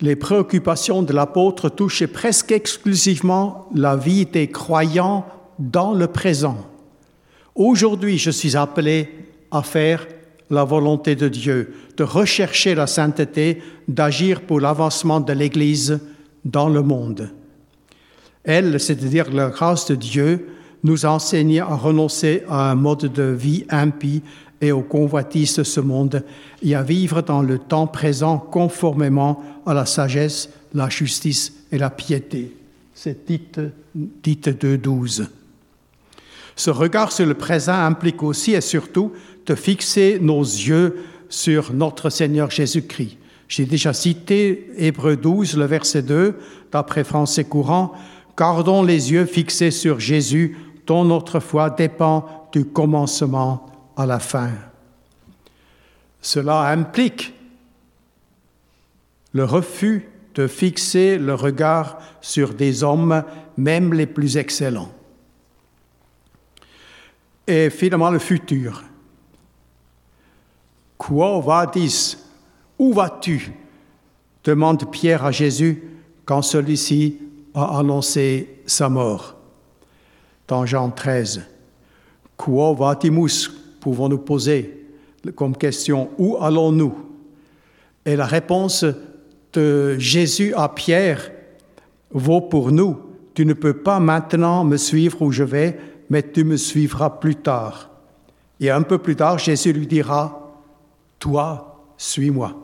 Les 0.00 0.16
préoccupations 0.16 1.02
de 1.02 1.12
l'apôtre 1.12 1.68
touchaient 1.68 2.06
presque 2.06 2.52
exclusivement 2.52 3.68
la 3.74 3.94
vie 3.94 4.24
des 4.24 4.48
croyants 4.48 5.26
dans 5.58 5.92
le 5.92 6.06
présent. 6.06 6.56
Aujourd'hui, 7.54 8.16
je 8.16 8.30
suis 8.30 8.56
appelé 8.56 9.10
à 9.50 9.62
faire 9.62 10.06
la 10.48 10.64
volonté 10.64 11.16
de 11.16 11.28
Dieu, 11.28 11.74
de 11.98 12.02
rechercher 12.02 12.74
la 12.74 12.86
sainteté, 12.86 13.62
d'agir 13.88 14.40
pour 14.40 14.60
l'avancement 14.60 15.20
de 15.20 15.32
l'Église 15.32 16.00
dans 16.44 16.68
le 16.68 16.82
monde. 16.82 17.30
Elle, 18.44 18.78
c'est-à-dire 18.78 19.32
la 19.32 19.48
grâce 19.48 19.86
de 19.86 19.94
Dieu, 19.94 20.48
nous 20.82 21.06
enseigne 21.06 21.60
à 21.60 21.74
renoncer 21.74 22.42
à 22.48 22.70
un 22.70 22.74
mode 22.74 23.12
de 23.12 23.22
vie 23.22 23.64
impie 23.70 24.22
et 24.60 24.70
aux 24.70 24.82
convoitises 24.82 25.56
de 25.56 25.62
ce 25.62 25.80
monde 25.80 26.22
et 26.62 26.74
à 26.74 26.82
vivre 26.82 27.22
dans 27.22 27.42
le 27.42 27.58
temps 27.58 27.86
présent 27.86 28.38
conformément 28.38 29.42
à 29.66 29.74
la 29.74 29.86
sagesse, 29.86 30.50
la 30.74 30.88
justice 30.88 31.52
et 31.72 31.78
la 31.78 31.90
piété. 31.90 32.54
C'est 32.94 33.24
Tite, 33.24 33.60
Tite 34.22 34.48
2.12. 34.48 35.26
Ce 36.56 36.70
regard 36.70 37.12
sur 37.12 37.26
le 37.26 37.34
présent 37.34 37.74
implique 37.74 38.22
aussi 38.22 38.52
et 38.52 38.60
surtout 38.60 39.12
de 39.46 39.54
fixer 39.54 40.18
nos 40.20 40.42
yeux 40.42 41.04
sur 41.28 41.72
notre 41.72 42.10
Seigneur 42.10 42.50
Jésus-Christ. 42.50 43.18
J'ai 43.48 43.66
déjà 43.66 43.92
cité 43.92 44.70
Hébreu 44.76 45.16
12, 45.16 45.56
le 45.56 45.66
verset 45.66 46.02
2, 46.02 46.38
d'après 46.72 47.04
français 47.04 47.44
courant, 47.44 47.94
Gardons 48.36 48.82
les 48.82 49.12
yeux 49.12 49.26
fixés 49.26 49.70
sur 49.70 50.00
Jésus, 50.00 50.56
dont 50.86 51.04
notre 51.04 51.38
foi 51.40 51.70
dépend 51.70 52.48
du 52.52 52.64
commencement 52.64 53.66
à 53.96 54.06
la 54.06 54.18
fin. 54.18 54.50
Cela 56.20 56.68
implique 56.70 57.32
le 59.32 59.44
refus 59.44 60.08
de 60.34 60.46
fixer 60.48 61.16
le 61.16 61.34
regard 61.34 61.98
sur 62.20 62.54
des 62.54 62.82
hommes, 62.82 63.22
même 63.56 63.94
les 63.94 64.06
plus 64.06 64.36
excellents. 64.36 64.90
Et 67.46 67.70
finalement, 67.70 68.10
le 68.10 68.18
futur. 68.18 68.82
Quo 70.98 71.40
vadis 71.40 72.16
où 72.78 72.92
vas-tu? 72.92 73.52
demande 74.44 74.90
Pierre 74.90 75.24
à 75.24 75.32
Jésus 75.32 75.82
quand 76.24 76.42
celui-ci 76.42 77.18
a 77.54 77.78
annoncé 77.78 78.60
sa 78.66 78.88
mort. 78.88 79.36
Dans 80.46 80.66
Jean 80.66 80.90
13, 80.90 81.42
Quo 82.36 82.74
vatimus 82.74 83.50
pouvons-nous 83.80 84.18
poser 84.18 84.86
comme 85.34 85.56
question 85.56 86.10
Où 86.18 86.36
allons-nous? 86.40 86.94
Et 88.04 88.16
la 88.16 88.26
réponse 88.26 88.84
de 89.54 89.96
Jésus 89.98 90.52
à 90.54 90.68
Pierre 90.68 91.30
vaut 92.10 92.42
pour 92.42 92.70
nous. 92.70 92.98
Tu 93.34 93.46
ne 93.46 93.54
peux 93.54 93.72
pas 93.72 93.98
maintenant 93.98 94.64
me 94.64 94.76
suivre 94.76 95.22
où 95.22 95.32
je 95.32 95.42
vais, 95.42 95.78
mais 96.10 96.22
tu 96.22 96.44
me 96.44 96.56
suivras 96.56 97.10
plus 97.10 97.36
tard. 97.36 97.88
Et 98.60 98.70
un 98.70 98.82
peu 98.82 98.98
plus 98.98 99.16
tard, 99.16 99.38
Jésus 99.38 99.72
lui 99.72 99.86
dira, 99.86 100.52
Toi, 101.18 101.92
suis-moi. 101.96 102.63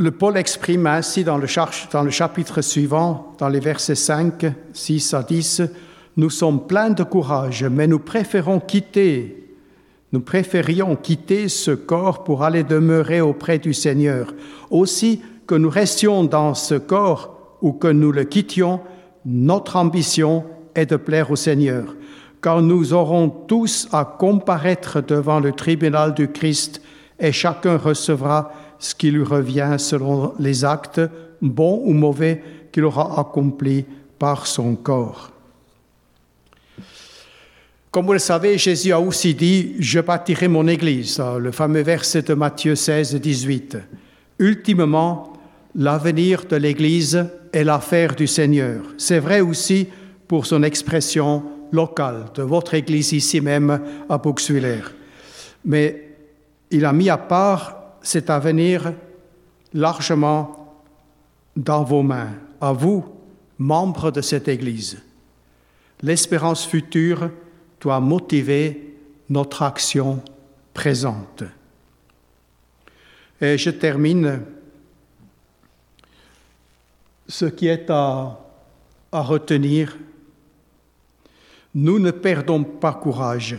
Le 0.00 0.12
Paul 0.12 0.38
exprime 0.38 0.86
ainsi 0.86 1.24
dans 1.24 1.36
le, 1.36 1.46
dans 1.92 2.02
le, 2.02 2.10
chapitre 2.10 2.62
suivant, 2.62 3.34
dans 3.36 3.50
les 3.50 3.60
versets 3.60 3.94
5, 3.94 4.46
6 4.72 5.12
à 5.12 5.22
10, 5.22 5.60
Nous 6.16 6.30
sommes 6.30 6.66
pleins 6.66 6.88
de 6.88 7.02
courage, 7.02 7.64
mais 7.70 7.86
nous 7.86 7.98
préférons 7.98 8.60
quitter, 8.60 9.54
nous 10.12 10.20
préférions 10.20 10.96
quitter 10.96 11.50
ce 11.50 11.72
corps 11.72 12.24
pour 12.24 12.44
aller 12.44 12.64
demeurer 12.64 13.20
auprès 13.20 13.58
du 13.58 13.74
Seigneur. 13.74 14.32
Aussi 14.70 15.20
que 15.46 15.54
nous 15.54 15.68
restions 15.68 16.24
dans 16.24 16.54
ce 16.54 16.76
corps 16.76 17.58
ou 17.60 17.72
que 17.72 17.88
nous 17.88 18.10
le 18.10 18.24
quittions, 18.24 18.80
notre 19.26 19.76
ambition 19.76 20.46
est 20.74 20.86
de 20.86 20.96
plaire 20.96 21.30
au 21.30 21.36
Seigneur, 21.36 21.94
car 22.40 22.62
nous 22.62 22.94
aurons 22.94 23.28
tous 23.28 23.86
à 23.92 24.06
comparaître 24.06 25.02
devant 25.02 25.40
le 25.40 25.52
tribunal 25.52 26.14
du 26.14 26.28
Christ 26.28 26.80
et 27.18 27.32
chacun 27.32 27.76
recevra 27.76 28.50
ce 28.80 28.94
qui 28.94 29.12
lui 29.12 29.22
revient 29.22 29.76
selon 29.78 30.32
les 30.40 30.64
actes, 30.64 31.00
bons 31.40 31.82
ou 31.84 31.92
mauvais, 31.92 32.42
qu'il 32.72 32.84
aura 32.84 33.20
accomplis 33.20 33.84
par 34.18 34.46
son 34.46 34.74
corps. 34.74 35.30
Comme 37.90 38.06
vous 38.06 38.12
le 38.12 38.18
savez, 38.20 38.56
Jésus 38.56 38.92
a 38.92 39.00
aussi 39.00 39.34
dit, 39.34 39.74
je 39.80 40.00
bâtirai 40.00 40.48
mon 40.48 40.66
Église, 40.68 41.20
le 41.40 41.50
fameux 41.50 41.82
verset 41.82 42.22
de 42.22 42.34
Matthieu 42.34 42.74
16, 42.74 43.16
18. 43.16 43.78
Ultimement, 44.38 45.32
l'avenir 45.74 46.44
de 46.48 46.56
l'Église 46.56 47.26
est 47.52 47.64
l'affaire 47.64 48.14
du 48.14 48.26
Seigneur. 48.26 48.82
C'est 48.96 49.18
vrai 49.18 49.40
aussi 49.40 49.88
pour 50.28 50.46
son 50.46 50.62
expression 50.62 51.42
locale 51.72 52.26
de 52.34 52.42
votre 52.42 52.74
Église 52.74 53.12
ici 53.12 53.40
même 53.40 53.80
à 54.08 54.18
Buxwiller. 54.18 54.82
Mais 55.64 56.10
il 56.70 56.84
a 56.84 56.92
mis 56.92 57.10
à 57.10 57.18
part 57.18 57.79
cet 58.02 58.30
avenir 58.30 58.92
largement 59.74 60.74
dans 61.56 61.84
vos 61.84 62.02
mains, 62.02 62.32
à 62.60 62.72
vous, 62.72 63.04
membres 63.58 64.10
de 64.10 64.20
cette 64.20 64.48
Église. 64.48 65.02
L'espérance 66.02 66.64
future 66.66 67.30
doit 67.80 68.00
motiver 68.00 68.96
notre 69.28 69.62
action 69.62 70.22
présente. 70.72 71.44
Et 73.40 73.56
je 73.58 73.70
termine 73.70 74.42
ce 77.28 77.46
qui 77.46 77.68
est 77.68 77.88
à, 77.90 78.38
à 79.12 79.20
retenir. 79.22 79.96
Nous 81.74 81.98
ne 81.98 82.10
perdons 82.10 82.64
pas 82.64 82.94
courage. 82.94 83.58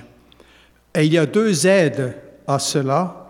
Et 0.94 1.06
il 1.06 1.14
y 1.14 1.18
a 1.18 1.26
deux 1.26 1.66
aides 1.66 2.16
à 2.48 2.60
cela. 2.60 3.21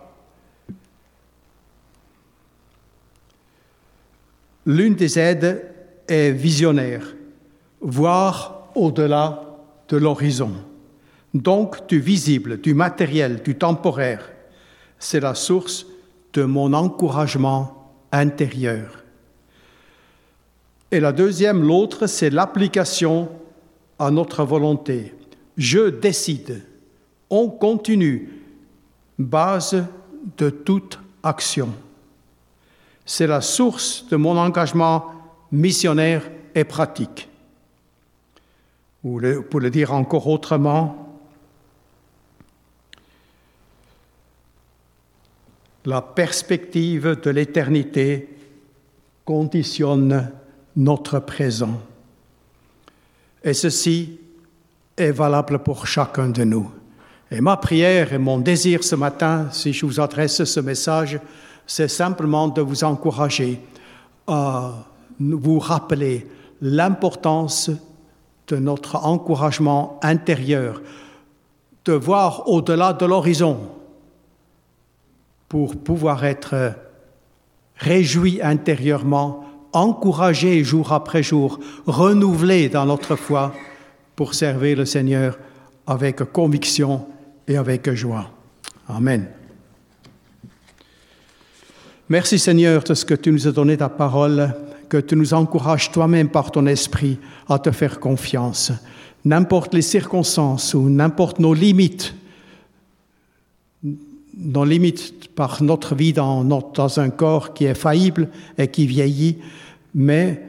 L'une 4.65 4.95
des 4.95 5.17
aides 5.17 5.65
est 6.07 6.31
visionnaire, 6.31 7.15
voir 7.81 8.69
au-delà 8.75 9.43
de 9.89 9.97
l'horizon. 9.97 10.51
Donc 11.33 11.87
du 11.87 11.99
visible, 11.99 12.59
du 12.59 12.73
matériel, 12.73 13.41
du 13.41 13.55
temporaire. 13.55 14.29
C'est 14.99 15.19
la 15.19 15.33
source 15.33 15.85
de 16.33 16.43
mon 16.43 16.73
encouragement 16.73 17.93
intérieur. 18.11 19.03
Et 20.91 20.99
la 20.99 21.13
deuxième, 21.13 21.63
l'autre, 21.63 22.05
c'est 22.07 22.29
l'application 22.29 23.29
à 23.97 24.11
notre 24.11 24.43
volonté. 24.43 25.13
Je 25.57 25.89
décide. 25.89 26.63
On 27.29 27.49
continue. 27.49 28.29
Base 29.17 29.85
de 30.37 30.49
toute 30.49 30.99
action. 31.23 31.69
C'est 33.05 33.27
la 33.27 33.41
source 33.41 34.05
de 34.09 34.15
mon 34.15 34.37
engagement 34.37 35.11
missionnaire 35.51 36.23
et 36.55 36.63
pratique. 36.63 37.27
Ou 39.03 39.19
pour 39.49 39.59
le 39.59 39.69
dire 39.69 39.93
encore 39.93 40.27
autrement, 40.27 41.19
la 45.85 46.01
perspective 46.01 47.19
de 47.21 47.29
l'éternité 47.31 48.29
conditionne 49.25 50.31
notre 50.75 51.19
présent. 51.19 51.81
Et 53.43 53.53
ceci 53.53 54.19
est 54.95 55.11
valable 55.11 55.59
pour 55.59 55.87
chacun 55.87 56.29
de 56.29 56.43
nous. 56.43 56.71
Et 57.31 57.41
ma 57.41 57.57
prière 57.57 58.13
et 58.13 58.17
mon 58.17 58.39
désir 58.39 58.83
ce 58.83 58.95
matin, 58.95 59.49
si 59.51 59.73
je 59.73 59.85
vous 59.85 59.99
adresse 59.99 60.43
ce 60.43 60.59
message, 60.59 61.19
c'est 61.73 61.87
simplement 61.87 62.49
de 62.49 62.59
vous 62.59 62.83
encourager 62.83 63.57
à 64.27 64.73
vous 65.21 65.57
rappeler 65.57 66.27
l'importance 66.61 67.71
de 68.49 68.57
notre 68.57 68.97
encouragement 68.97 69.97
intérieur, 70.03 70.81
de 71.85 71.93
voir 71.93 72.49
au-delà 72.49 72.91
de 72.91 73.05
l'horizon 73.05 73.57
pour 75.47 75.81
pouvoir 75.81 76.25
être 76.25 76.73
réjoui 77.77 78.41
intérieurement, 78.43 79.45
encouragé 79.71 80.65
jour 80.65 80.91
après 80.91 81.23
jour, 81.23 81.57
renouvelé 81.87 82.67
dans 82.67 82.85
notre 82.85 83.15
foi 83.15 83.53
pour 84.17 84.33
servir 84.33 84.75
le 84.75 84.85
Seigneur 84.85 85.39
avec 85.87 86.17
conviction 86.33 87.07
et 87.47 87.55
avec 87.55 87.89
joie. 87.93 88.29
Amen. 88.89 89.40
Merci 92.11 92.39
Seigneur 92.39 92.83
de 92.83 92.93
ce 92.93 93.05
que 93.05 93.13
tu 93.13 93.31
nous 93.31 93.47
as 93.47 93.53
donné 93.53 93.77
ta 93.77 93.87
parole, 93.87 94.53
que 94.89 94.97
tu 94.97 95.15
nous 95.15 95.33
encourages 95.33 95.93
toi-même 95.93 96.27
par 96.27 96.51
ton 96.51 96.65
esprit 96.65 97.17
à 97.47 97.57
te 97.57 97.71
faire 97.71 98.01
confiance. 98.01 98.73
N'importe 99.23 99.73
les 99.73 99.81
circonstances 99.81 100.73
ou 100.73 100.89
n'importe 100.89 101.39
nos 101.39 101.53
limites, 101.53 102.13
nos 104.37 104.65
limites 104.65 105.33
par 105.35 105.63
notre 105.63 105.95
vie 105.95 106.11
dans, 106.11 106.99
un 106.99 107.09
corps 107.11 107.53
qui 107.53 107.63
est 107.63 107.75
faillible 107.75 108.27
et 108.57 108.67
qui 108.67 108.87
vieillit, 108.87 109.37
mais 109.95 110.43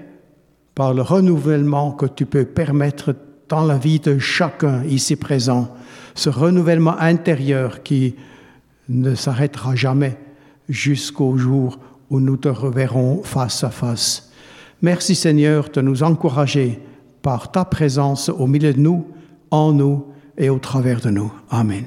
par 0.75 0.94
le 0.94 1.03
renouvellement 1.03 1.92
que 1.92 2.07
tu 2.07 2.27
peux 2.27 2.44
permettre 2.44 3.14
dans 3.48 3.64
la 3.64 3.79
vie 3.79 4.01
de 4.01 4.18
chacun 4.18 4.83
ici 4.83 5.14
présent, 5.14 5.72
ce 6.16 6.29
renouvellement 6.29 6.98
intérieur 6.98 7.85
qui 7.85 8.16
ne 8.88 9.14
s'arrêtera 9.14 9.77
jamais 9.77 10.18
jusqu'au 10.68 11.37
jour 11.37 11.79
où 12.11 12.20
nous 12.20 12.37
te 12.37 12.48
reverrons 12.48 13.22
face 13.22 13.64
à 13.64 13.70
face. 13.70 14.31
Merci 14.83 15.14
Seigneur 15.14 15.68
de 15.70 15.81
nous 15.81 16.03
encourager 16.03 16.81
par 17.22 17.53
ta 17.53 17.64
présence 17.64 18.29
au 18.29 18.46
milieu 18.46 18.72
de 18.72 18.81
nous, 18.81 19.07
en 19.51 19.72
nous 19.72 20.07
et 20.37 20.51
au 20.51 20.59
travers 20.59 21.01
de 21.01 21.11
nous. 21.11 21.33
Amen. 21.51 21.85